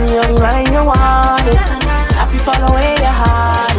The 0.07 0.17
only 0.17 0.41
one 0.41 0.65
you 0.73 0.83
wanted. 0.83 1.55
Happy 2.15 2.37
follow 2.39 2.73
where 2.73 2.99
your 2.99 3.11
heart 3.11 3.70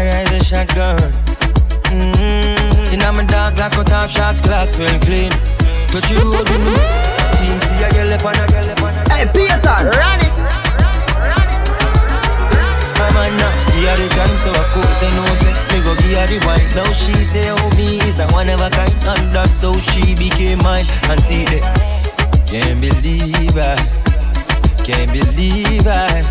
John 0.00 0.12
to 0.12 0.30
the 0.30 0.30
side, 0.30 0.30
rise 0.30 0.30
a 0.30 0.44
shotgun. 0.44 1.12
Mm-hmm. 1.90 2.94
In 2.94 3.02
a 3.02 3.12
my 3.12 3.24
dark 3.24 3.56
glass, 3.56 3.74
cut 3.74 3.92
off 3.92 4.10
shots, 4.10 4.40
clocks 4.40 4.78
well 4.78 4.98
clean. 5.00 5.30
Touch 5.88 6.10
you 6.10 6.18
road 6.18 6.48
with 6.48 6.60
me. 6.60 6.74
Team 7.36 7.60
see 7.60 7.82
a 7.84 7.90
girl 7.92 8.12
up 8.12 8.24
on 8.24 8.36
a 8.36 8.46
girl 8.48 8.70
up 8.70 8.82
on 8.82 8.94
a 8.94 9.12
Hey, 9.12 9.26
Peter, 9.32 9.78
run 9.98 10.20
it. 10.20 10.32
My 12.98 13.08
man 13.12 13.32
not 13.36 13.54
give 13.72 13.88
her 13.88 13.96
the 13.96 14.08
time, 14.14 14.36
so 14.38 14.50
of 14.50 14.68
course 14.72 15.02
I 15.02 15.08
know 15.16 15.26
say 15.40 15.54
Me 15.72 15.82
go 15.82 15.94
give 15.96 16.16
her 16.16 16.26
the 16.28 16.38
wine. 16.46 16.68
Now 16.76 16.92
she 16.92 17.14
say 17.14 17.48
oh 17.48 17.70
me 17.76 17.98
is 18.08 18.18
a 18.18 18.26
one 18.28 18.48
of 18.50 18.60
a 18.60 18.70
kind 18.70 18.92
And 19.08 19.32
that's 19.34 19.62
how 19.62 19.72
she 19.72 20.14
became 20.14 20.58
mine. 20.58 20.84
And 21.08 21.20
see 21.22 21.44
that 21.44 21.64
Can't 22.46 22.80
believe 22.80 23.56
I 23.56 23.76
Can't 24.84 25.10
believe 25.10 25.86
I 25.86 26.22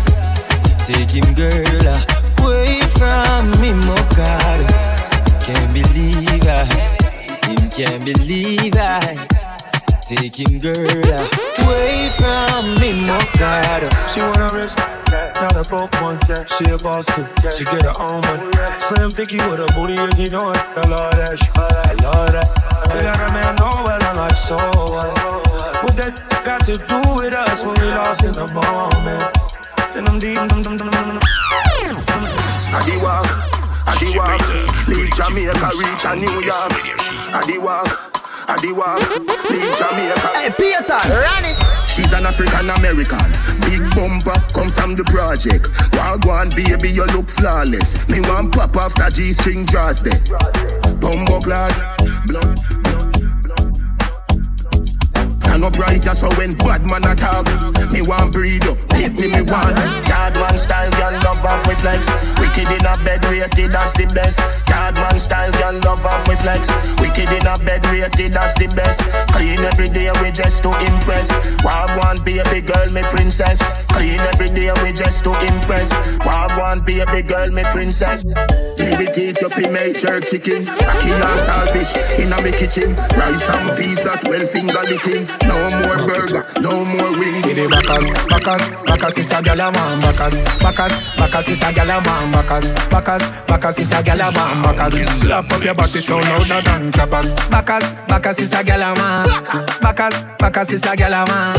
Take 0.86 1.10
him 1.10 1.34
girl 1.34 2.20
away 2.50 2.79
from 3.00 3.50
me, 3.62 3.72
my 3.72 3.96
God 4.12 4.60
Can't 5.40 5.72
believe 5.72 6.44
I 6.44 6.68
Him 7.48 7.70
can't 7.70 8.04
believe 8.04 8.76
I 8.76 9.16
Take 10.04 10.36
him 10.36 10.58
girl 10.58 10.76
away 11.64 12.12
from 12.20 12.76
me, 12.76 13.00
my 13.08 13.24
God 13.38 13.88
She 14.12 14.20
wanna 14.20 14.50
risk, 14.52 14.76
not 15.40 15.56
a 15.56 15.64
broke 15.70 15.94
one. 16.02 16.18
She 16.44 16.68
a 16.68 16.76
boss 16.76 17.06
too. 17.06 17.24
She 17.50 17.64
get 17.64 17.82
her 17.82 17.94
own 17.98 18.20
money. 18.20 18.44
Slim 18.78 19.10
thicky 19.10 19.38
with 19.48 19.64
a 19.64 19.68
booty, 19.74 19.96
and 19.96 20.14
she 20.16 20.28
know. 20.28 20.52
I 20.52 20.84
love 20.86 21.16
that. 21.16 21.40
I 21.56 21.94
love 22.04 22.32
that. 22.36 22.48
We 22.92 23.00
got 23.00 23.16
a 23.16 23.32
man 23.32 23.56
know 23.56 23.82
well, 23.86 24.02
I'm 24.02 24.16
like 24.16 24.36
so 24.36 24.56
what? 24.56 25.16
What 25.82 25.96
that 25.96 26.12
got 26.44 26.64
to 26.66 26.76
do 26.76 27.00
with 27.16 27.32
us 27.32 27.64
when 27.64 27.74
we 27.80 27.88
lost 27.88 28.24
in 28.24 28.34
the 28.34 28.46
moment? 28.52 29.96
And 29.96 30.08
I'm 30.08 30.18
deep. 30.18 30.40
I 32.72 32.86
the 32.86 32.96
walk, 33.02 33.26
I 33.86 33.94
the 33.98 34.08
walk. 34.16 34.42
Leave 34.86 35.10
Jamaica, 35.14 35.70
reach 35.74 36.04
a 36.06 36.14
New 36.14 36.38
York. 36.46 36.72
I 37.34 37.42
the 37.46 37.58
walk, 37.58 37.90
I 38.48 38.56
the 38.62 38.72
walk. 38.72 39.02
Leave 39.50 39.74
Jamaica. 39.74 40.28
Hey, 40.38 40.50
Peter, 40.54 41.00
run 41.10 41.44
it. 41.50 41.58
She's 41.90 42.12
an 42.12 42.26
African 42.26 42.70
American. 42.70 43.30
Big 43.66 43.82
bumper 43.94 44.38
comes 44.54 44.78
from 44.78 44.94
the 44.94 45.04
project. 45.10 45.66
Wagwan 45.98 46.54
baby, 46.54 46.90
you 46.90 47.06
look 47.06 47.28
flawless. 47.28 48.08
Me 48.08 48.20
want 48.20 48.54
pop 48.54 48.76
after 48.76 49.10
G 49.10 49.32
string 49.32 49.64
draws 49.66 50.02
there. 50.02 50.20
Bumbo 51.00 51.40
clad, 51.40 51.74
blood. 52.26 52.89
Stand 55.60 55.74
up 55.74 55.78
right 55.78 56.16
so 56.16 56.28
when 56.38 56.54
bad 56.54 56.86
man 56.86 57.04
attack 57.04 57.44
Me 57.92 58.00
want 58.00 58.32
breed 58.32 58.64
up, 58.64 58.78
hit 58.94 59.12
me 59.12 59.28
me 59.28 59.42
want. 59.44 59.76
Card 60.08 60.34
man 60.34 60.56
style, 60.56 60.90
girl 60.92 61.12
love 61.20 61.44
off 61.44 61.66
with 61.66 61.80
flex. 61.80 62.08
Wicked 62.40 62.64
in 62.64 62.86
a 62.86 62.96
bed, 63.04 63.24
rated 63.26 63.74
as 63.74 63.92
the 63.92 64.06
best. 64.14 64.40
Card 64.64 64.94
man 64.94 65.18
style, 65.18 65.52
girl 65.52 65.76
love 65.84 66.06
off 66.06 66.26
with 66.28 66.40
flex. 66.40 66.70
Wicked 67.00 67.28
in 67.28 67.44
a 67.44 67.58
bed, 67.60 67.84
rated 67.92 68.36
as 68.36 68.54
the 68.54 68.72
best. 68.76 69.02
Clean 69.34 69.58
every 69.60 69.88
day, 69.90 70.08
we 70.22 70.30
just 70.30 70.62
to 70.62 70.70
impress. 70.86 71.28
Wagwan 71.60 72.24
baby 72.24 72.64
girl, 72.64 72.88
me 72.88 73.02
princess. 73.12 73.60
Clean 73.88 74.20
every 74.32 74.48
day, 74.48 74.72
we 74.80 74.92
just 74.92 75.24
to 75.24 75.32
impress. 75.44 75.92
Wagwan 76.24 76.86
baby 76.86 77.20
girl, 77.20 77.50
me 77.50 77.64
princess. 77.64 78.32
Me 78.78 78.96
we 78.96 79.06
teach 79.12 79.42
you 79.42 79.50
fi 79.50 79.68
make 79.68 79.98
jerk 79.98 80.24
chicken. 80.24 80.64
Ackee 80.64 81.12
and 81.12 81.40
saltfish 81.44 81.92
in 82.18 82.32
a 82.32 82.40
me 82.40 82.52
kitchen. 82.52 82.94
Rice 83.18 83.50
and 83.50 83.76
peas 83.76 84.00
that 84.04 84.24
well 84.24 84.46
finger 84.46 84.80
licking 84.88 85.26
No 85.50 85.58
more 85.82 85.98
burger, 86.06 86.46
no 86.60 86.84
more 86.84 87.10
wings 87.18 87.44
Give 87.44 87.56
the 87.56 87.66
backers, 87.66 88.06
backers, 88.30 88.62
Bacas 88.86 89.18
is 89.18 89.32
a 89.32 89.42
gyal 89.42 89.58
a 89.58 89.72
man. 89.72 89.98
Bacas, 89.98 90.38
Bacas, 90.62 90.94
Bacas 91.18 91.48
is 91.48 91.62
a 91.62 91.72
gyal 91.74 91.90
a 91.90 91.98
man. 92.06 92.30
Bacas, 92.30 92.70
Bacas, 92.86 93.24
Bacas 93.50 93.80
is 93.80 93.90
a 93.90 93.96
gyal 93.98 94.22
a 94.22 94.30
man. 94.30 94.62
Bacas, 94.62 95.08
slap 95.08 95.50
up 95.50 95.64
your 95.64 95.74
body 95.74 96.00
so 96.00 96.18
louder 96.18 96.60
than 96.62 96.92
clappers. 96.92 97.34
Bacas, 97.50 97.90
Bacas 98.06 98.38
is 98.38 98.52
a 98.52 98.62
gyal 98.62 98.78
a 98.78 98.94
man. 98.94 99.26
Bacas, 99.82 100.14
Bacas 100.38 100.70
is 100.70 100.84
a 100.84 100.94
gyal 100.94 101.18
a 101.18 101.26
man. 101.26 101.56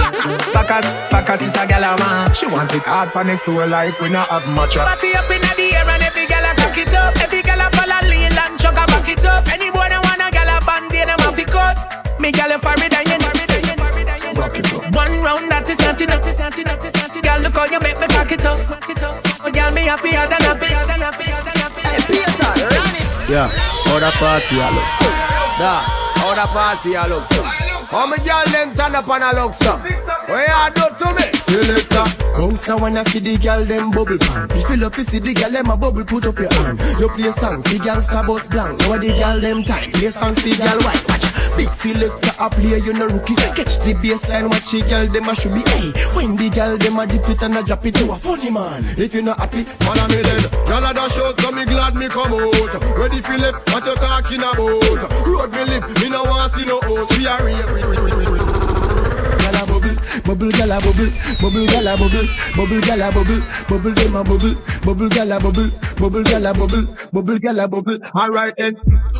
Bacas, 0.55 0.87
Bacas 1.09 1.41
is 1.41 1.55
a 1.55 1.67
gyal 1.67 1.83
a 1.83 1.99
man. 1.99 2.33
She 2.33 2.45
want 2.47 2.73
it 2.73 2.83
hard 2.83 3.13
on 3.13 3.27
the 3.27 3.37
floor 3.37 3.67
like 3.67 3.99
we 3.99 4.07
not 4.07 4.29
have 4.29 4.47
mattress. 4.55 4.87
Body 4.87 5.15
up 5.15 5.29
in 5.29 5.41
the 5.41 5.75
air 5.75 5.83
and 5.83 6.03
every 6.03 6.27
gyal 6.31 6.47
a 6.47 6.55
cock 6.55 6.77
it 6.77 6.93
up. 6.95 7.17
Every 7.19 7.41
gyal 7.41 7.59
a 7.59 7.67
follow 7.75 8.07
lean 8.07 8.31
and 8.31 8.57
chuck 8.57 8.79
a 8.79 8.87
back 8.87 9.09
it 9.09 9.25
up. 9.25 9.51
Any 9.51 9.69
boy 9.69 9.91
that 9.91 9.99
want 9.99 10.23
a 10.23 10.31
gyal 10.31 10.47
a 10.47 10.63
band, 10.63 10.91
they 10.91 11.03
them 11.03 11.19
have 11.19 11.35
to 11.35 11.43
cut. 11.43 11.75
Me 12.21 12.31
gyal 12.31 12.55
a 12.55 12.57
fire 12.57 12.87
than 12.87 13.05
you. 13.07 13.40
Rock 14.91 15.07
it 15.07 15.11
up. 15.11 15.11
One 15.11 15.23
round 15.23 15.51
that 15.51 15.69
is 15.69 15.79
not 15.79 16.01
enough. 16.01 16.27
Is 16.27 16.37
not 16.37 16.57
enough. 16.59 16.85
Is 16.85 16.93
not 16.93 17.15
enough. 17.15 17.23
Girl, 17.23 17.39
look 17.41 17.55
how 17.55 17.65
you 17.65 17.79
make 17.79 17.99
me 17.99 18.07
cock 18.07 18.31
it 18.31 18.45
up. 18.45 18.59
Cock 18.67 18.89
it 18.89 19.03
up. 19.03 19.15
Oh, 19.43 19.51
girl, 19.51 19.71
me 19.71 19.81
happier 19.81 20.25
than 20.27 20.41
happy. 20.41 20.67
Than 20.67 21.01
happy. 21.01 21.25
Than 21.25 21.57
happy. 21.59 21.81
Hey, 21.81 22.01
Peter, 22.07 22.51
run 22.75 22.95
it. 22.95 23.29
Yeah, 23.29 23.47
how 23.47 23.99
the 23.99 24.11
party 24.19 24.59
a 24.59 24.67
look 24.71 24.91
so? 24.99 25.09
Da, 25.59 25.73
how 26.19 26.35
the 26.35 26.45
party 26.51 26.93
a 26.95 27.07
look 27.07 27.27
so? 27.27 27.43
How 27.91 28.07
me 28.07 28.17
girl 28.23 28.45
them 28.51 28.75
turn 28.75 28.95
up 28.95 29.07
and 29.07 29.23
a 29.23 29.31
look 29.35 29.53
so? 29.53 29.75
What 30.27 30.47
you 30.47 30.67
do 30.75 30.85
to 30.99 31.07
me? 31.15 31.27
Selector, 31.39 32.05
bounce 32.35 32.67
a 32.69 32.77
wanna 32.77 33.03
feed 33.05 33.23
the 33.25 33.37
girl 33.37 33.65
them 33.65 33.91
bubble 33.91 34.17
pan. 34.17 34.47
If 34.51 34.69
you 34.69 34.77
love 34.77 34.95
to 34.95 35.03
see 35.03 35.19
the 35.19 35.33
girl 35.33 35.51
them 35.51 35.69
a 35.69 35.77
bubble, 35.77 36.05
put 36.05 36.25
up 36.25 36.39
your 36.39 36.51
hand. 36.53 36.79
You 36.99 37.09
play 37.09 37.31
song, 37.31 37.61
the 37.63 37.79
girl 37.79 38.01
star 38.01 38.23
bus 38.25 38.47
blank. 38.47 38.79
Now 38.79 38.97
the 38.97 39.11
girl 39.13 39.39
them 39.39 39.63
time, 39.63 39.91
play 39.91 40.09
song, 40.11 40.35
the 40.35 40.55
girl 40.55 40.79
white. 40.83 41.30
Big 41.57 41.71
selector 41.73 42.31
a 42.39 42.49
player, 42.49 42.77
you 42.77 42.93
no 42.93 43.07
rookie. 43.07 43.35
Catch 43.35 43.79
the 43.83 43.93
baseline, 44.01 44.49
watch 44.49 44.71
the 44.71 44.81
girl 44.87 45.07
them 45.07 45.29
a 45.29 45.35
should 45.35 45.53
be. 45.53 45.61
Hey, 45.61 45.91
when 46.15 46.35
the 46.35 46.49
girl 46.49 46.77
them 46.77 46.99
a 46.99 47.07
dip 47.07 47.27
it 47.29 47.41
and 47.43 47.57
a 47.57 47.63
drop 47.63 47.85
it, 47.85 47.99
you 47.99 48.11
a 48.11 48.15
funny 48.15 48.49
man. 48.49 48.83
If 48.97 49.13
you 49.13 49.21
not 49.21 49.39
happy, 49.39 49.63
Follow 49.63 50.07
me 50.07 50.21
then. 50.21 50.43
Y'all 50.67 50.85
a 50.85 50.93
dash 50.93 51.17
out, 51.17 51.39
so 51.39 51.51
me 51.51 51.65
glad 51.65 51.95
me 51.95 52.07
come 52.07 52.33
out. 52.33 52.97
Ready 52.97 53.21
left, 53.41 53.71
what 53.73 53.85
you 53.85 53.95
talking 53.95 54.39
about? 54.39 55.27
Road 55.27 55.51
me 55.51 55.63
live, 55.65 56.01
me 56.01 56.09
no 56.09 56.23
want 56.23 56.53
see 56.53 56.65
no 56.65 56.79
host. 56.81 57.17
We 57.17 57.27
are 57.27 57.43
real. 57.43 58.60
Gyal 60.11 60.71
a 60.71 60.79
bubble, 60.81 61.07
bubble 61.39 61.65
gyal 61.67 61.87
a 61.87 61.95
bubble, 61.95 62.27
bubble 62.55 62.81
gyal 62.81 63.01
a 63.01 63.11
bubble, 63.11 63.39
bubble 63.69 63.91
gyal 63.91 64.11
a 64.11 64.11
bubble, 64.11 64.11
bubble 64.11 64.11
dem 64.11 64.15
a 64.15 64.23
bubble, 64.23 64.55
bubble 64.83 65.09
gyal 65.09 65.31
a 65.31 65.39
bubble, 65.39 65.71
bubble 65.97 66.23
gyal 66.23 66.49
a 66.49 66.53
bubble, 66.53 66.85
bubble 67.13 67.37
gyal 67.39 67.63
a 67.63 67.67
bubble. 67.67 67.99
Alright 68.13 68.53
then. 68.57 68.75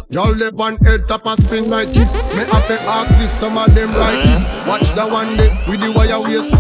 Y'all 0.09 0.31
live 0.31 0.59
on 0.59 0.75
head 0.77 1.07
top 1.07 1.25
a 1.25 1.37
spin 1.41 1.69
like 1.69 1.87
it. 1.91 2.09
Me 2.35 2.43
have 2.51 2.67
to 2.67 2.77
ask 2.91 3.23
if 3.23 3.31
some 3.31 3.57
of 3.57 3.73
them 3.73 3.89
like 3.95 4.25
it. 4.25 4.67
Watch 4.67 4.93
the 4.95 5.07
one 5.07 5.37
day 5.37 5.49
with 5.67 5.79
the 5.79 5.91
wire 5.95 6.19
waist. 6.19 6.51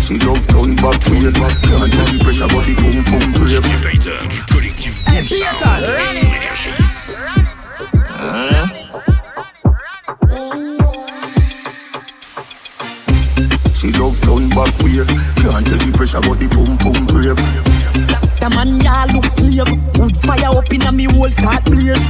She 0.00 0.18
loves 0.18 0.46
turn 0.46 0.76
back 0.76 1.00
weird 1.08 1.34
Can't 1.34 1.92
tell 1.92 2.04
the 2.04 2.18
pressure 2.22 2.48
but 2.48 2.66
the 2.66 2.74
pum 2.76 3.04
pum 3.04 3.32
brave 3.32 3.64
Peter 3.90 4.20
du 4.28 4.42
collectif 4.52 5.02
Boom 5.06 5.24
Sound 5.24 5.82
et 5.88 6.06
sur 6.06 6.28
Énergie. 6.28 6.84
She 13.84 13.92
loves 14.00 14.18
turn 14.18 14.48
back 14.48 14.72
weird 14.80 15.04
Can't 15.44 15.60
tell 15.60 15.76
the 15.76 15.92
pressure 15.92 16.16
but 16.24 16.40
the 16.40 16.48
pum 16.48 16.72
pum 16.80 17.04
brave. 17.04 17.36
The 18.40 18.48
man 18.48 18.80
ya 18.80 19.04
look 19.12 19.28
slave. 19.28 19.68
Wood 20.00 20.16
fire 20.24 20.56
up 20.56 20.72
in 20.72 20.88
a 20.88 20.92
me 20.92 21.04
whole 21.04 21.28
start 21.28 21.68
blaze. 21.68 22.00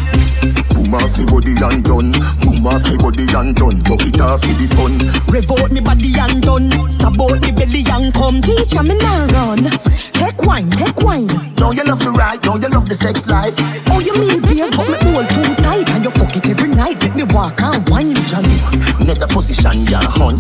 Boom 0.71 0.95
off 0.95 1.19
me 1.19 1.27
body 1.27 1.59
and 1.59 1.83
done. 1.83 2.15
Boom 2.47 2.63
off 2.71 2.87
me 2.87 2.95
body 2.95 3.27
and 3.27 3.59
done. 3.59 3.83
Buck 3.91 4.07
it 4.07 4.23
off 4.23 4.47
for 4.47 4.55
the 4.55 4.71
fun. 4.71 4.95
Rev 5.35 5.51
out 5.51 5.75
me 5.75 5.83
body 5.83 6.15
and 6.15 6.39
done. 6.47 6.71
Stab 6.87 7.19
out 7.19 7.43
me 7.43 7.51
belly 7.51 7.83
and 7.91 8.15
come. 8.15 8.39
Teacher 8.39 8.87
me 8.87 8.95
now 9.03 9.27
run. 9.35 9.67
Take 10.15 10.47
wine, 10.47 10.71
take 10.79 11.03
wine. 11.03 11.27
Now 11.59 11.75
you 11.75 11.83
love 11.83 11.99
the 12.07 12.15
ride, 12.15 12.39
now 12.47 12.55
you 12.55 12.71
love 12.71 12.87
the 12.87 12.95
sex 12.95 13.27
life. 13.27 13.59
Oh 13.91 13.99
you 13.99 14.15
mean 14.15 14.39
beers 14.47 14.71
but 14.71 14.87
me 14.87 14.95
hold 15.11 15.27
too 15.27 15.59
tight. 15.59 15.91
And 15.91 16.07
you 16.07 16.15
fuck 16.15 16.39
it 16.39 16.47
every 16.47 16.71
night. 16.71 17.03
Let 17.03 17.19
me 17.19 17.27
walk 17.35 17.59
and 17.67 17.83
wine 17.91 18.15
jolly 18.31 18.63
Net 19.03 19.19
the 19.19 19.27
position 19.27 19.87
ya 19.91 19.99
hun 20.07 20.39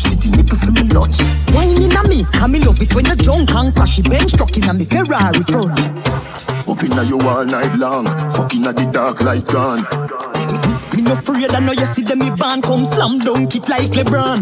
Pussy 0.00 0.30
me 0.30 0.40
a 0.40 0.44
punch 0.44 0.48
nipple 0.48 0.56
for 0.56 0.72
me 0.72 0.82
lunch 0.96 1.20
Wine 1.52 1.82
in 1.82 1.92
a 1.92 2.02
me 2.08 2.24
Cause 2.32 2.48
me 2.48 2.58
love 2.60 2.80
it 2.80 2.94
when 2.94 3.04
you 3.04 3.16
drunk 3.16 3.50
and 3.52 3.74
crash 3.74 3.98
Bench 4.00 4.32
truck 4.32 4.56
in 4.56 4.64
a 4.64 4.72
me 4.72 4.84
Ferrari 4.84 5.42
front. 5.44 5.76
Up 6.64 6.80
inna 6.80 7.04
you 7.04 7.20
all 7.20 7.44
night 7.44 7.74
long 7.76 8.06
Fucking 8.32 8.64
at 8.64 8.76
the 8.76 8.88
dark 8.92 9.20
light 9.20 9.44
gone 9.48 9.84
Me 10.96 11.02
no 11.02 11.12
afraid 11.12 11.52
I 11.52 11.60
know 11.60 11.72
you 11.72 11.86
see 11.86 12.02
them 12.02 12.20
me 12.20 12.30
band 12.30 12.62
Come 12.62 12.84
slam 12.84 13.18
dunk 13.18 13.54
it 13.54 13.68
like 13.68 13.92
LeBron. 13.92 14.40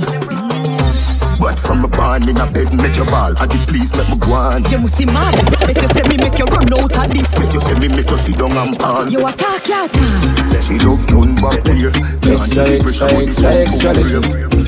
But 1.41 1.59
from 1.59 1.85
a 1.85 1.89
barn 1.89 2.29
in 2.29 2.39
a 2.39 2.47
bed 2.51 2.75
make 2.75 2.97
your 2.97 3.07
ball 3.07 3.35
I 3.39 3.47
did 3.47 3.67
please 3.67 3.95
make 3.97 4.11
me 4.11 4.19
go 4.19 4.35
on. 4.35 4.63
You 4.71 4.79
must 4.79 4.95
see 4.95 5.07
mad 5.07 5.35
Bet 5.67 5.81
you 5.83 5.89
say 5.89 6.07
me 6.07 6.19
make 6.19 6.39
you 6.39 6.47
run 6.47 6.71
out 6.71 6.99
of 6.99 7.11
this. 7.11 7.31
Bet 7.35 7.55
you 7.55 7.61
say 7.61 7.79
me 7.79 7.89
make 7.89 8.11
you 8.11 8.19
sit 8.19 8.39
down 8.39 8.55
and 8.55 8.79
pan 8.79 9.11
You 9.11 9.27
attack 9.27 9.67
ya 9.67 9.87
attack 9.91 10.63
She 10.63 10.79
love 10.87 11.03
turn 11.07 11.35
back 11.43 11.67
here 11.67 11.91
Can't 12.23 12.47
tell 12.47 12.67
the 12.67 12.79
pressure 12.79 13.11
but 13.11 13.27
the 13.27 13.43
extra, 13.43 13.91
pum 13.91 13.99
extra 13.99 14.23
pum 14.23 14.51
brave 14.55 14.68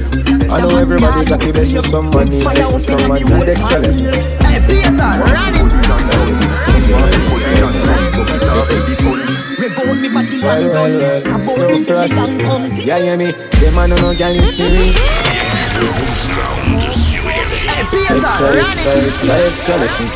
I 0.52 0.60
know 0.60 0.76
everybody 0.76 1.24
got 1.24 1.40
to 1.40 1.52
bless 1.52 1.72
someone, 1.88 2.26
need 2.26 2.42
bless 2.42 2.84
someone, 2.84 3.22
need 3.22 3.48
extra 3.48 3.78
lessons. 3.78 4.16
Hey, 4.16 4.58
Peter, 4.66 4.90
run 4.90 5.54
it. 5.54 5.70
Rev 9.60 9.78
out 9.78 9.96
me 10.00 10.08
body 10.08 10.40
Well, 10.42 10.62
and 10.62 10.70
well, 10.72 11.00
done 11.00 11.20
Stab 11.20 11.46
well, 11.46 11.60
out 11.62 11.68
yo, 11.70 11.78
me 11.78 11.84
belly 11.84 12.08
Frost. 12.08 12.30
and 12.30 12.40
come 12.40 12.66
Yeah, 12.82 13.16
me? 13.16 13.30
Them 13.30 13.74
man 13.74 13.90
no 13.90 14.14
girl 14.16 14.34
is 14.34 14.56
for 14.56 14.62
me. 14.62 14.90
Le 15.76 15.86
Boom 15.92 16.14
Sound 16.16 16.80
sur 16.92 17.20
Énergie. 17.28 17.68
Hey, 17.68 17.84
Peter, 17.90 18.16
Extra, 18.16 18.46
run 18.46 18.58
extra, 18.58 18.92
extra, 18.96 19.34
extra 19.46 19.76
lesson. 19.76 20.06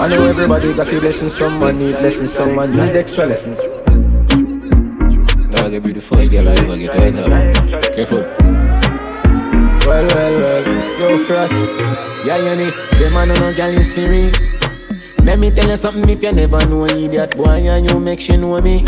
I 0.00 0.08
know 0.08 0.24
everybody 0.24 0.72
got 0.72 0.88
to 0.88 1.00
blessing 1.00 1.28
someone, 1.28 1.78
need 1.78 2.00
lessons, 2.00 2.32
someone 2.32 2.70
need 2.74 2.96
extra 2.96 3.26
lessons. 3.26 3.68
Dog, 5.50 5.72
you 5.72 5.80
be 5.80 5.92
the 5.92 6.00
first 6.00 6.32
girl 6.32 6.48
I 6.48 6.52
ever 6.52 6.76
get 6.78 6.94
right 6.94 7.14
now. 7.14 7.80
Careful. 7.94 8.55
Well, 9.86 10.04
well, 10.08 10.34
well, 10.34 10.98
yo, 10.98 11.16
Frost. 11.16 11.70
Yeah, 12.26 12.38
hear 12.42 12.56
me? 12.56 12.70
Them 12.98 13.14
man 13.14 13.28
no 13.28 13.54
girl 13.54 13.70
is 13.70 13.94
for 13.94 14.00
me. 14.00 14.32
Let 15.24 15.38
me 15.38 15.52
tell 15.52 15.68
you 15.68 15.76
something 15.76 16.08
if 16.08 16.20
you 16.22 16.32
never 16.32 16.58
know 16.66 16.86
idiot 16.86 17.36
boy 17.36 17.46
and 17.46 17.88
you 17.88 18.00
make 18.00 18.20
she 18.20 18.36
know 18.36 18.60
me. 18.60 18.84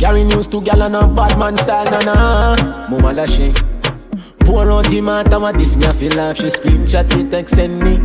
Carry 0.00 0.24
news 0.24 0.48
to 0.48 0.60
gal 0.60 0.82
on 0.82 0.96
a 0.96 1.06
bad 1.06 1.38
man 1.38 1.56
style, 1.56 1.84
na 1.84 2.00
na. 2.00 2.88
Mama 2.90 3.14
da 3.14 3.26
she. 3.26 3.52
Pour 4.40 4.68
out 4.72 4.86
the 4.86 5.38
what 5.40 5.56
this 5.56 5.76
me 5.76 5.86
I 5.86 5.92
feel 5.92 6.12
laugh. 6.16 6.36
She 6.36 6.46
screenshot 6.46 7.16
me 7.16 7.30
text 7.30 7.54
send 7.54 7.78
me. 7.78 7.98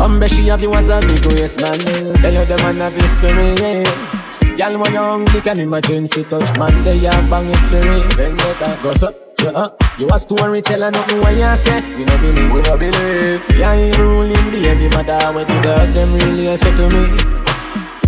Umbre 0.00 0.28
she 0.34 0.48
have 0.48 0.62
you 0.62 0.72
as 0.74 0.88
a 0.88 1.00
big 1.00 1.24
yes 1.38 1.60
man. 1.60 1.78
Tell 2.22 2.32
you 2.32 2.44
the 2.46 2.56
man 2.62 2.76
have 2.80 2.94
his 2.94 3.22
me. 3.22 3.54
Yeah. 3.60 4.25
Gal 4.56 4.78
when 4.78 4.92
you 4.92 4.98
hungry 4.98 5.40
can 5.42 5.60
imagine 5.60 6.08
fi 6.08 6.22
touch 6.22 6.58
man. 6.58 6.72
They 6.84 7.04
a 7.06 7.12
bang 7.28 7.50
it 7.50 7.62
for 7.68 7.80
me. 7.84 8.00
Then 8.16 8.32
a 8.32 8.82
go 8.82 8.92
so. 8.94 9.12
You, 9.40 9.48
uh, 9.48 9.68
you 9.98 10.08
a 10.08 10.18
storyteller, 10.18 10.90
nothing 10.90 11.20
what 11.20 11.36
you 11.36 11.56
say. 11.56 11.84
You 11.98 12.06
no 12.06 12.16
believe, 12.18 12.52
we 12.52 12.62
no 12.62 12.78
believe. 12.78 13.44
Yeah, 13.58 13.72
ain't 13.74 13.98
ruling 13.98 14.32
the 14.32 14.60
baby 14.64 14.88
mother 14.96 15.20
when 15.34 15.46
the 15.46 15.60
dog 15.60 15.88
them 15.92 16.14
really 16.14 16.56
say 16.56 16.74
to 16.74 16.88
me. 16.88 17.04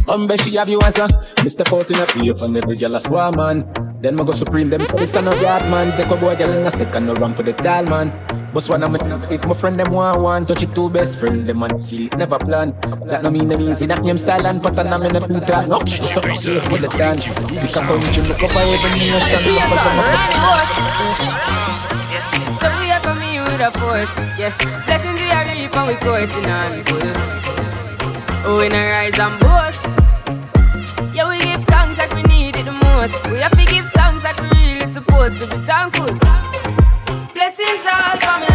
Umbe 0.09 0.41
she 0.43 0.57
have 0.57 0.71
you 0.71 0.81
as 0.81 0.97
a 0.97 1.07
Me 1.43 1.51
step 1.51 1.71
out 1.71 1.91
in 1.91 1.99
a 2.01 2.07
peep 2.07 2.41
and 2.41 2.57
every 2.57 2.77
girl 2.77 2.95
a 2.97 3.01
swarm 3.01 3.37
man 3.37 3.88
Then 4.01 4.15
me 4.15 4.25
go 4.25 4.33
supreme 4.33 4.71
them 4.71 4.81
say 4.83 4.97
this 4.99 5.17
a 5.17 5.23
no 5.23 5.35
yard 5.41 5.63
man. 5.71 5.91
Take 5.97 6.11
a 6.11 6.17
boy 6.17 6.37
girl 6.37 6.53
in 6.53 6.67
a 6.67 6.71
second 6.71 7.07
no 7.07 7.15
run 7.15 7.35
for 7.35 7.43
the 7.43 7.53
tall 7.53 7.85
man. 7.85 8.13
But 8.55 8.65
one 8.71 8.81
me 8.81 8.99
if 9.35 9.45
my 9.45 9.55
friend 9.55 9.79
them 9.79 9.93
want 9.93 10.21
one. 10.21 10.47
Touch 10.47 10.63
it 10.63 10.75
two 10.75 10.89
best 10.89 11.19
friend 11.19 11.47
them 11.47 11.63
and 11.65 11.81
sleep 11.81 12.17
never 12.17 12.39
plan. 12.39 12.75
That 13.07 13.23
no 13.25 13.31
mean 13.31 13.49
them 13.49 13.61
easy 13.61 13.87
that 13.87 14.03
name 14.03 14.17
style 14.17 14.47
and 14.47 14.63
pattern 14.63 14.89
I'm 14.89 15.03
in 15.03 15.17
a 15.17 15.21
put 15.21 15.51
oh, 15.51 15.55
on 15.59 15.69
No, 15.69 15.79
so 15.85 16.23
I'm 16.23 16.35
safe 16.35 16.63
for 16.63 16.79
the 16.79 16.89
dance 16.95 17.27
Pick 17.27 17.75
a 17.75 17.83
country 17.83 18.23
look 18.23 18.43
up 18.43 18.55
every 18.55 18.91
nation 18.95 19.19
up 19.19 19.39
So 22.63 22.67
we 22.79 22.91
are 22.95 23.03
coming 23.03 23.43
with 23.43 23.67
a 23.67 23.71
force, 23.83 24.15
yeah. 24.39 24.55
Blessings 24.87 25.21
we 25.21 25.31
are 25.31 25.45
reap 25.45 25.75
and 25.75 25.89
we 25.89 25.95
coursing 25.99 26.47
on 26.47 26.85
full. 26.87 27.03
Oh, 28.47 28.63
not 28.71 28.79
rise 28.95 29.19
and 29.19 29.41
boast. 29.43 29.83
Yeah, 31.15 31.29
we 31.29 31.39
give 31.43 31.65
thanks 31.65 31.99
like 31.99 32.15
we 32.15 32.23
need 32.23 32.55
it 32.55 32.65
the 32.65 32.73
most. 32.73 33.27
We 33.27 33.39
have 33.39 33.58
supposed 35.31 35.51
to 35.51 35.59
be 35.59 35.67
thankful. 35.67 36.15
Blessings 37.35 37.85
all 37.87 38.17
for 38.17 38.48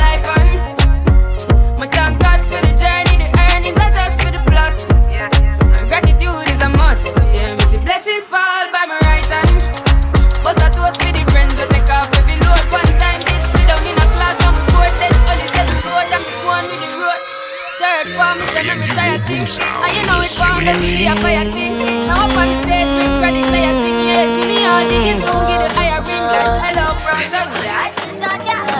say 19.27 19.33
me 19.33 19.39
retire 19.39 19.47
thing. 19.47 19.83
And 19.83 19.91
you 19.97 20.03
know 20.07 20.21
it 20.21 20.31
found 20.31 20.67
that 20.67 20.77
we 20.79 21.07
a 21.07 21.15
fire 21.21 21.47
thing. 21.51 22.07
Now 22.07 22.27
up 22.27 22.37
on 22.37 22.49
stage 22.63 22.91
with 22.97 23.13
chronic 23.19 23.45
say 23.51 23.63
I 23.63 23.71
sing 23.71 23.99
yeah. 24.07 24.33
See 24.33 24.45
me 24.45 24.65
all 24.65 24.83
digging 24.87 25.21
so 25.21 25.31
get 25.47 25.59
the 25.63 25.69
higher 25.77 26.01
ring 26.03 26.23
like 26.23 26.51
hello 26.67 26.95
from 27.03 27.19
Doug. 27.31 27.49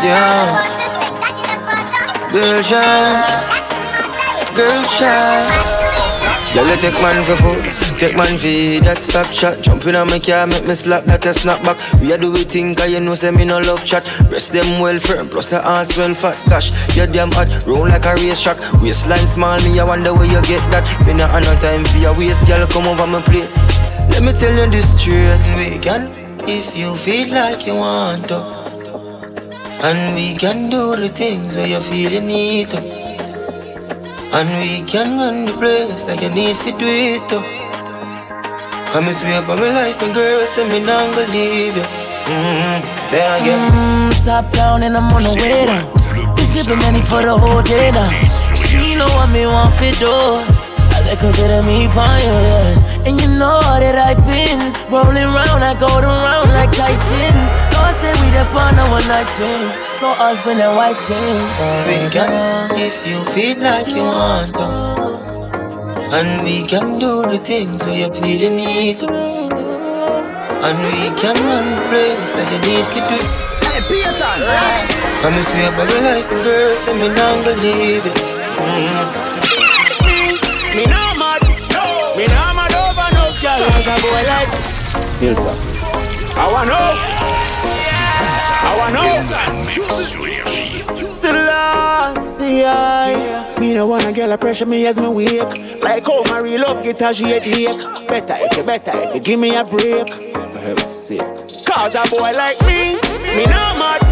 Yeah. 0.04 0.84
Girl 2.32 2.64
child. 2.64 3.24
Girl 4.56 4.84
child. 4.90 5.48
Girl, 6.54 6.68
you 6.68 6.76
take 6.78 6.94
man 7.02 7.24
for 7.26 7.36
food, 7.38 7.66
take 8.04 8.18
man 8.18 8.36
for 8.36 8.84
that 8.84 9.00
stop 9.02 9.32
chat. 9.32 9.64
Jump 9.64 9.86
in 9.88 9.96
on 9.96 10.08
my 10.08 10.20
car, 10.20 10.46
make 10.46 10.68
me 10.68 10.76
slap 10.76 11.08
like 11.08 11.24
a 11.26 11.30
snapback. 11.32 11.80
We 12.02 12.12
are 12.12 12.18
do 12.18 12.32
we 12.32 12.44
think, 12.44 12.78
cause 12.78 12.92
you 12.92 13.00
know, 13.00 13.16
say 13.16 13.32
me 13.32 13.46
no 13.46 13.60
love 13.60 13.86
chat. 13.86 14.04
Breast 14.28 14.52
them 14.52 14.82
well 14.82 15.00
firm, 15.00 15.30
plus 15.30 15.52
the 15.52 15.66
ass 15.66 15.98
well 15.98 16.14
fat. 16.14 16.36
Gosh, 16.50 16.68
you 16.98 17.08
damn 17.08 17.32
hot, 17.32 17.48
roll 17.66 17.88
like 17.88 18.04
a 18.04 18.16
race 18.16 18.42
track. 18.44 18.60
Waistline 18.82 19.28
small, 19.28 19.58
me 19.64 19.80
I 19.80 19.86
wonder 19.86 20.14
where 20.14 20.28
you 20.28 20.42
get 20.44 20.64
that. 20.72 20.84
Me 21.08 21.14
not 21.14 21.32
have 21.32 21.48
no 21.48 21.56
time 21.64 21.86
for 21.86 21.98
your 21.98 22.18
waist, 22.18 22.46
girl, 22.46 22.68
come 22.68 22.88
over 22.88 23.08
my 23.08 23.22
place. 23.22 23.56
Let 24.12 24.22
me 24.24 24.34
tell 24.34 24.52
you 24.52 24.70
this 24.70 25.00
straight, 25.00 25.40
we 25.56 25.80
can, 25.80 26.12
if 26.44 26.76
you 26.76 26.98
feel 26.98 27.30
like 27.34 27.66
you 27.66 27.76
want 27.76 28.28
to. 28.28 28.44
And 29.80 30.16
we 30.16 30.36
can 30.36 30.70
do 30.70 30.96
the 30.96 31.08
things 31.08 31.56
where 31.56 31.68
you 31.68 31.80
feel 31.80 32.12
you 32.12 32.22
need 32.22 32.70
to. 32.72 32.80
And 34.34 34.50
we 34.60 34.84
can 34.84 35.20
run 35.20 35.46
the 35.46 35.54
place 35.54 36.08
like 36.08 36.22
you 36.22 36.30
need 36.30 36.58
to 36.58 36.72
do 36.72 36.86
it 36.86 37.30
too. 37.30 37.44
Come 38.94 39.08
and 39.10 39.16
swear 39.18 39.42
by 39.42 39.56
my 39.56 39.74
life, 39.74 40.00
my 40.00 40.14
girl, 40.14 40.46
say 40.46 40.70
me 40.70 40.80
not 40.80 41.10
gonna 41.16 41.26
leave 41.34 41.76
you. 41.76 41.82
Mm-hmm. 41.82 42.78
Then 43.10 43.42
again. 43.42 43.74
Mm, 43.74 44.26
top 44.26 44.46
down 44.54 44.84
and 44.84 44.96
I'm 44.96 45.10
on 45.10 45.24
the 45.26 45.34
way 45.34 45.66
down. 45.66 45.90
Sipping 46.54 46.78
money 46.78 47.02
for 47.02 47.26
the 47.26 47.34
whole 47.34 47.66
day 47.66 47.90
now. 47.90 48.06
She 48.54 48.94
know 48.94 49.10
what 49.18 49.34
me 49.34 49.50
want 49.50 49.74
for 49.74 49.90
do. 49.98 50.14
I 50.94 51.02
like 51.10 51.26
a 51.26 51.32
bit 51.34 51.50
of 51.58 51.66
me 51.66 51.90
you, 51.90 52.38
yeah. 52.46 53.10
And 53.10 53.20
you 53.20 53.34
know 53.34 53.66
that 53.82 53.98
I've 53.98 54.22
been 54.30 54.62
rolling 54.94 55.26
round, 55.26 55.66
I 55.66 55.74
go 55.74 55.90
around 55.90 56.54
like 56.54 56.70
Tyson. 56.70 57.34
No, 57.74 57.90
I 57.90 57.98
say 57.98 58.14
we 58.22 58.30
the 58.30 58.46
fun 58.54 58.78
of 58.78 58.94
one 58.94 59.08
night 59.10 59.26
team 59.34 59.74
no 60.04 60.14
husband 60.16 60.60
and 60.60 60.76
wife 60.76 61.00
team. 61.08 61.40
We 61.88 62.12
can, 62.12 62.76
if 62.76 63.08
you 63.08 63.24
feel 63.32 63.58
like 63.64 63.88
you 63.88 64.04
want 64.04 64.54
to. 64.54 65.03
And 66.14 66.44
we 66.44 66.62
can 66.62 67.00
do 67.00 67.24
the 67.24 67.40
things 67.40 67.84
where 67.84 68.06
you 68.06 68.10
feel 68.14 68.40
you 68.46 68.52
need. 68.54 69.02
And 70.62 70.78
we 70.86 71.10
can 71.18 71.34
run 71.42 71.66
the 71.74 71.82
place 71.90 72.34
that 72.38 72.48
you 72.54 72.62
need 72.70 72.86
to 72.86 73.02
do. 73.10 73.18
Hey, 73.66 73.82
Peter! 73.90 74.34
Come 75.26 75.34
and 75.34 75.46
swear 75.50 75.72
by 75.74 75.90
my 75.90 75.98
life, 76.06 76.30
girl, 76.46 76.78
so 76.78 76.94
me 76.94 77.10
not 77.10 77.42
believe 77.44 78.06
it. 78.06 78.14
Mm. 78.62 79.10
Me, 80.06 80.38
me 80.78 80.84
not 80.86 81.18
mad, 81.18 81.42
no. 81.74 82.14
Me 82.14 82.30
not 82.30 82.62
mad 82.62 82.78
over 82.78 83.10
no 83.18 83.34
girl, 83.42 83.66
as 83.74 83.90
a 83.90 83.96
boy 83.98 84.22
like. 84.30 84.54
Hilltop. 85.18 85.58
I 86.38 86.46
want 86.54 86.70
know. 86.70 87.13
Wanna 88.84 89.00
know. 89.00 89.24
Selassie, 91.10 92.66
I 92.66 93.56
Me 93.58 93.74
no 93.74 93.88
wanna 93.88 94.12
girl 94.12 94.34
a 94.34 94.38
pressure 94.38 94.66
me 94.66 94.86
as 94.86 95.00
me 95.00 95.08
wake. 95.08 95.82
Like 95.82 96.04
how 96.04 96.22
my 96.24 96.40
real 96.40 96.60
love 96.60 96.84
get 96.84 97.00
a 97.00 97.14
shade 97.14 97.80
Better 98.10 98.36
if 98.40 98.58
you 98.58 98.64
better 98.64 98.92
if 98.96 99.16
you 99.16 99.22
give 99.22 99.40
me 99.40 99.56
a 99.56 99.64
break. 99.64 100.08
Cause 101.64 101.96
a 101.96 102.04
boy 102.12 102.34
like 102.36 102.60
me, 102.68 103.00
me 103.40 103.46
no 103.48 103.64
mad. 103.80 104.04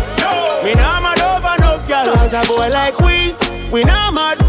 Me 0.64 0.74
no 0.74 0.88
mad 1.04 1.20
over 1.20 1.58
no 1.60 1.84
girl. 1.86 2.16
Cause 2.16 2.32
a 2.32 2.42
boy 2.48 2.70
like 2.70 2.98
we, 3.00 3.36
we 3.74 3.84
no 3.84 4.12
mad. 4.14 4.40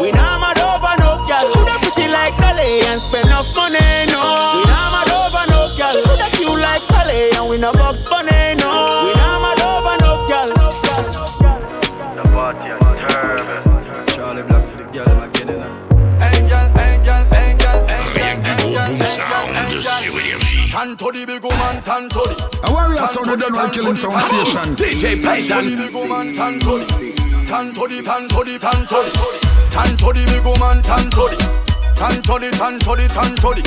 We 0.00 0.10
no 0.12 0.40
mad 0.40 0.56
over 0.56 0.96
no 1.04 1.20
girl. 1.28 1.52
Coulda 1.52 1.76
pretty 1.84 2.08
like 2.08 2.34
Dolly 2.40 2.80
and 2.88 3.00
spend 3.02 3.26
enough 3.26 3.54
money, 3.54 4.08
énergie. 20.90 20.96
Tanto 20.96 21.12
big 21.12 21.44
woman, 21.44 21.82
tanto 21.82 22.22
A 22.64 22.72
warrior 22.72 23.06
sound 23.06 23.28
of 23.28 23.38
the 23.38 23.70
killing 23.72 23.96
sound 23.96 24.20
station. 24.20 24.76
DJ 24.76 25.22
Payton. 25.22 25.76
big 25.76 25.94
woman, 25.94 26.36
tanto 26.36 26.78
di. 26.78 27.14
Tanto 27.48 27.86
di, 27.86 28.02
tanto 28.02 28.42
di, 28.42 28.58
tanto 28.58 29.02
di. 29.02 29.10
Tanto 29.70 30.12
big 30.12 30.44
woman, 30.44 30.80
tanto 30.82 31.28
di. 31.28 31.36
Tanto 31.94 32.38
di, 32.38 32.50
tanto 32.50 32.94
di, 32.94 33.06
tanto 33.06 33.52
di. 33.52 33.62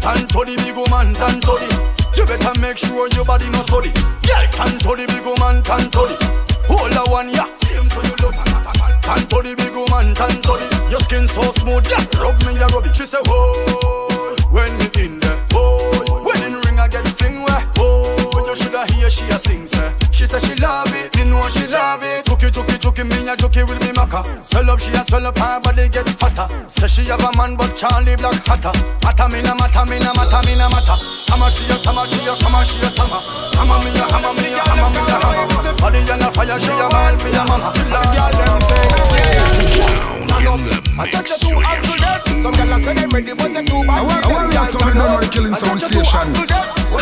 Tanto 0.00 0.44
big 0.44 0.76
woman, 0.76 1.12
tanto 1.12 1.58
You 2.16 2.24
better 2.26 2.58
make 2.60 2.78
sure 2.78 3.08
your 3.14 3.24
body 3.24 3.48
no 3.50 3.62
sorry. 3.62 3.90
Girl, 4.22 4.46
tanto 4.50 4.96
big 4.96 5.24
woman, 5.24 5.62
tanto 5.62 6.06
Hold 6.66 6.92
the 6.92 7.02
one, 7.10 7.30
yeah. 7.30 7.46
Same 7.62 7.88
so 7.88 8.00
you 8.02 8.14
look. 8.22 8.34
Tanto 9.02 9.42
the 9.42 9.54
big 9.56 9.74
woman, 9.74 10.14
tanto 10.14 10.56
the. 10.56 10.90
Your 10.90 11.00
skin 11.00 11.26
so 11.26 11.42
smooth, 11.58 11.86
yeah. 11.90 12.04
Rub 12.18 12.34
me, 12.46 12.54
yeah, 12.54 12.66
rub 12.72 12.86
it. 12.86 12.94
She 12.94 13.06
say, 13.06 13.18
whoa, 13.26 14.36
when 14.50 14.70
you 14.80 14.89
she 19.20 19.26
a 19.28 19.38
sing, 19.38 19.66
say. 19.66 19.92
She 20.10 20.24
say 20.26 20.40
she 20.40 20.54
love 20.56 20.88
it, 20.96 21.12
me 21.16 21.24
know 21.28 21.44
she 21.48 21.66
love 21.68 22.00
it. 22.02 22.24
Chucky, 22.24 22.50
chucky, 22.50 22.76
chucky, 22.80 23.04
me 23.04 23.28
a 23.28 23.36
chucky 23.36 23.62
with 23.68 23.80
me 23.84 23.92
maka. 23.92 24.24
Swell 24.40 24.70
up, 24.70 24.80
she 24.80 24.92
a 24.96 25.04
swell 25.04 25.26
up, 25.26 25.36
her 25.36 25.60
body 25.60 25.88
get 25.88 26.08
fatter. 26.16 26.48
Say 26.68 26.88
she 26.88 27.02
have 27.10 27.20
a 27.20 27.30
man, 27.36 27.56
but 27.56 27.76
Charlie 27.76 28.16
Black 28.16 28.40
hotter. 28.48 28.72
Matter 29.04 29.28
me 29.28 29.44
na 29.44 29.52
matter, 29.60 29.84
me 29.92 30.00
na 30.00 30.12
matter, 30.16 30.40
me 30.48 30.56
na 30.56 30.68
matter. 30.72 30.96
Tama 31.28 31.50
she 31.52 31.68
a 31.68 31.76
tama, 31.84 32.06
she 32.08 32.24
a 32.24 32.32
tama, 32.40 32.64
she 32.64 32.80
a 32.80 32.88
tama. 32.96 33.20
Hammer 33.60 33.78
me 33.84 33.92
a 33.92 34.04
hammer, 34.08 34.32
me 34.40 34.56
a 34.56 34.60
hammer, 34.64 34.88
me 34.88 35.02
a 35.04 35.16
hammer. 35.20 35.46
Body 35.76 36.00
on 36.08 36.24
a 36.24 36.28
fire, 36.32 36.56
she 36.56 36.72
a 36.72 36.86
ball 36.88 37.14
for 37.20 37.28
your 37.28 37.44
mama. 37.44 37.68
She 37.76 37.84
love 37.92 38.08
girl 38.16 38.32
them 38.40 38.60
thing. 38.64 38.90
I 41.00 41.08
touch 41.08 41.30
you 41.30 41.48
too 41.48 41.60
hard 41.60 41.84
to 41.84 41.96
death. 41.96 42.28
Some 42.28 42.52
gyal 42.52 42.80
say 42.82 42.94
they 42.94 43.06
ready, 43.08 43.32
but 43.36 43.52
they 43.52 43.64
too 43.64 43.84
bad. 43.84 44.00
I 44.00 44.32
want 44.32 44.52
to 44.52 44.64
sound 44.68 45.22
the 45.22 45.28
killing 45.32 45.54
sound 45.56 45.80
station. 45.80 46.28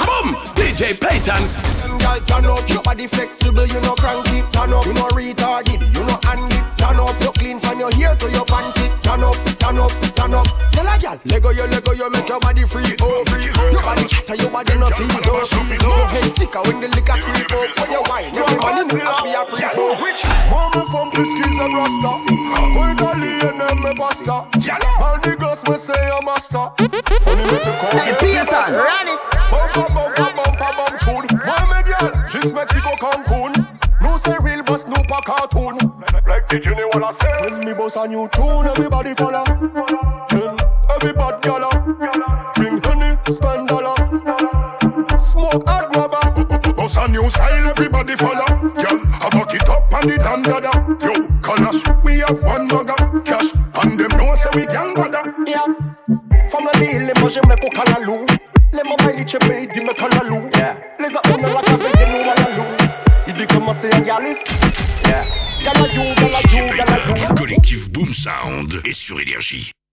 Boom, 0.06 0.34
DJ 0.54 0.94
Payton. 0.98 1.87
Girl, 2.08 2.20
turn 2.24 2.46
up 2.46 2.68
your 2.70 2.82
body 2.82 3.06
flexible, 3.06 3.66
you 3.66 3.80
know 3.80 3.94
cranky. 3.94 4.40
Turn 4.52 4.72
up, 4.72 4.86
you 4.86 4.94
know 4.94 5.08
retarded, 5.12 5.84
you 5.92 6.04
know 6.08 6.18
handy. 6.24 6.56
Turn 6.80 6.96
up, 6.96 7.12
you 7.20 7.32
clean 7.36 7.60
from 7.60 7.78
your 7.80 7.92
hair 7.92 8.16
to 8.16 8.30
your 8.32 8.46
panty. 8.48 8.88
Turn 9.02 9.22
up, 9.22 9.36
turn 9.60 9.76
up, 9.76 9.92
turn 10.16 10.32
up. 10.32 10.46
Tell 10.72 10.88
a 10.88 10.96
girl, 10.98 11.20
Lego 11.26 11.50
you, 11.50 11.66
Lego 11.68 11.92
you, 11.92 12.08
make 12.10 12.28
your 12.28 12.40
body 12.40 12.64
free. 12.64 12.96
Oh, 13.02 13.24
free. 13.28 13.52
Oh. 13.52 13.70
Your 13.70 13.82
body 13.82 14.08
chatter, 14.08 14.36
your 14.36 14.50
body 14.50 14.78
no 14.78 14.88
see 14.88 15.08
so. 15.20 15.36
Your 15.36 16.08
head 16.08 16.32
thicker 16.32 16.62
when 16.64 16.80
the 16.80 16.88
liquor 16.88 17.12
creep 17.20 17.52
up. 17.52 17.76
When 17.76 17.90
you 17.92 18.02
wine, 18.08 18.32
every 18.32 18.56
man 18.56 18.78
in 18.80 18.88
the 18.88 18.98
happy 19.04 19.36
a 19.36 19.44
free 19.44 19.68
flow. 19.76 20.00
Mama 20.48 20.82
from 20.88 21.12
the 21.12 21.22
skis 21.28 21.58
and 21.60 21.76
rasta. 21.76 22.10
Boy, 22.72 22.90
Dolly 22.96 23.36
and 23.52 23.60
them 23.60 23.84
me 23.84 23.92
basta. 24.00 24.48
All 25.04 25.20
the 25.20 25.36
girls 25.36 25.60
me 25.68 25.76
say 25.76 26.08
I'm 26.08 26.24
master. 26.24 26.72
Only 27.28 27.44
me 27.44 27.58
to 27.60 27.72
come. 27.84 28.00
Hey, 28.00 28.16
Peter, 28.16 28.48
run 28.48 29.08
it. 29.12 29.20
Bumpa, 29.52 29.84
bumpa, 29.92 29.92
bumpa, 29.92 30.16
bum 30.16 30.26
tune. 30.26 30.27
Me 32.00 32.10
girl? 32.10 32.28
Just 32.28 32.54
Mexico, 32.54 32.90
Cancun. 32.96 33.78
No 34.00 34.16
say 34.16 34.36
real, 34.40 34.62
but 34.62 34.86
no 34.88 35.02
pa 35.08 35.20
cartoon. 35.20 35.76
Like 36.26 36.48
the 36.48 36.60
you 36.62 36.74
know 36.74 36.86
what 36.88 37.02
I 37.02 37.12
say? 37.18 37.50
When 37.50 37.64
me 37.64 37.74
boss 37.74 37.96
a 37.96 38.06
new 38.06 38.28
tune, 38.28 38.66
everybody 38.66 39.14
follow. 39.14 39.44
Then 40.30 40.56
everybody 40.90 41.38
gala. 41.42 41.70
Drink 42.54 42.84
honey, 42.84 43.16
spend 43.32 43.68
dollar. 43.68 43.96
Smoke 45.18 45.66
hard 45.66 45.90
grabber. 45.92 46.74
Boss 46.74 46.96
a 46.96 47.08
new 47.08 47.28
style, 47.28 47.70
everybody 47.70 48.14
follow. 48.16 48.46
Girl, 48.46 48.98
I 49.18 49.28
back 49.32 49.54
it 49.54 49.68
up 49.68 49.92
on 49.92 50.08
the 50.08 50.16
damn 50.18 50.42
dada. 50.42 50.70
Yo, 51.02 51.12
Kalash, 51.42 52.04
we 52.04 52.20
have 52.20 52.42
one 52.44 52.68
mugger. 52.68 53.22
Cash, 53.22 53.52
and 53.82 53.98
them 53.98 54.12
know 54.16 54.34
say 54.34 54.50
we 54.54 54.66
gang 54.66 54.94
bother. 54.94 55.34
Yeah. 55.46 55.66
From 56.48 56.64
la 56.64 56.72
ville, 56.78 57.12
moi 57.20 57.30
j'aime 57.30 57.56
qu'on 57.60 57.70
calalou. 58.70 58.72
Les 58.72 58.82
mamans, 58.82 59.14
ils 59.18 59.24
te 59.24 59.36
payent, 59.38 59.68
dis-moi 59.74 59.94
calalou. 59.94 60.50
Les 60.98 61.06
hommes, 61.06 61.42
la 61.42 61.60
café, 61.62 61.90
ils 62.00 62.12
nous 62.12 62.24
malalou. 62.24 62.68
Il 63.26 63.34
dit 63.34 63.46
comment 63.46 63.72
c'est 63.72 63.94
un 63.94 64.00
galis. 64.00 64.36
Yeah. 65.06 65.24
Galayou, 65.64 66.14
galayou, 66.14 66.76
galayou. 66.76 67.14
Du 67.14 67.40
collectif 67.40 67.90
Boom 67.90 68.12
Sound 68.12 68.80
et 68.84 68.92
sur 68.92 69.20
énergie. 69.20 69.72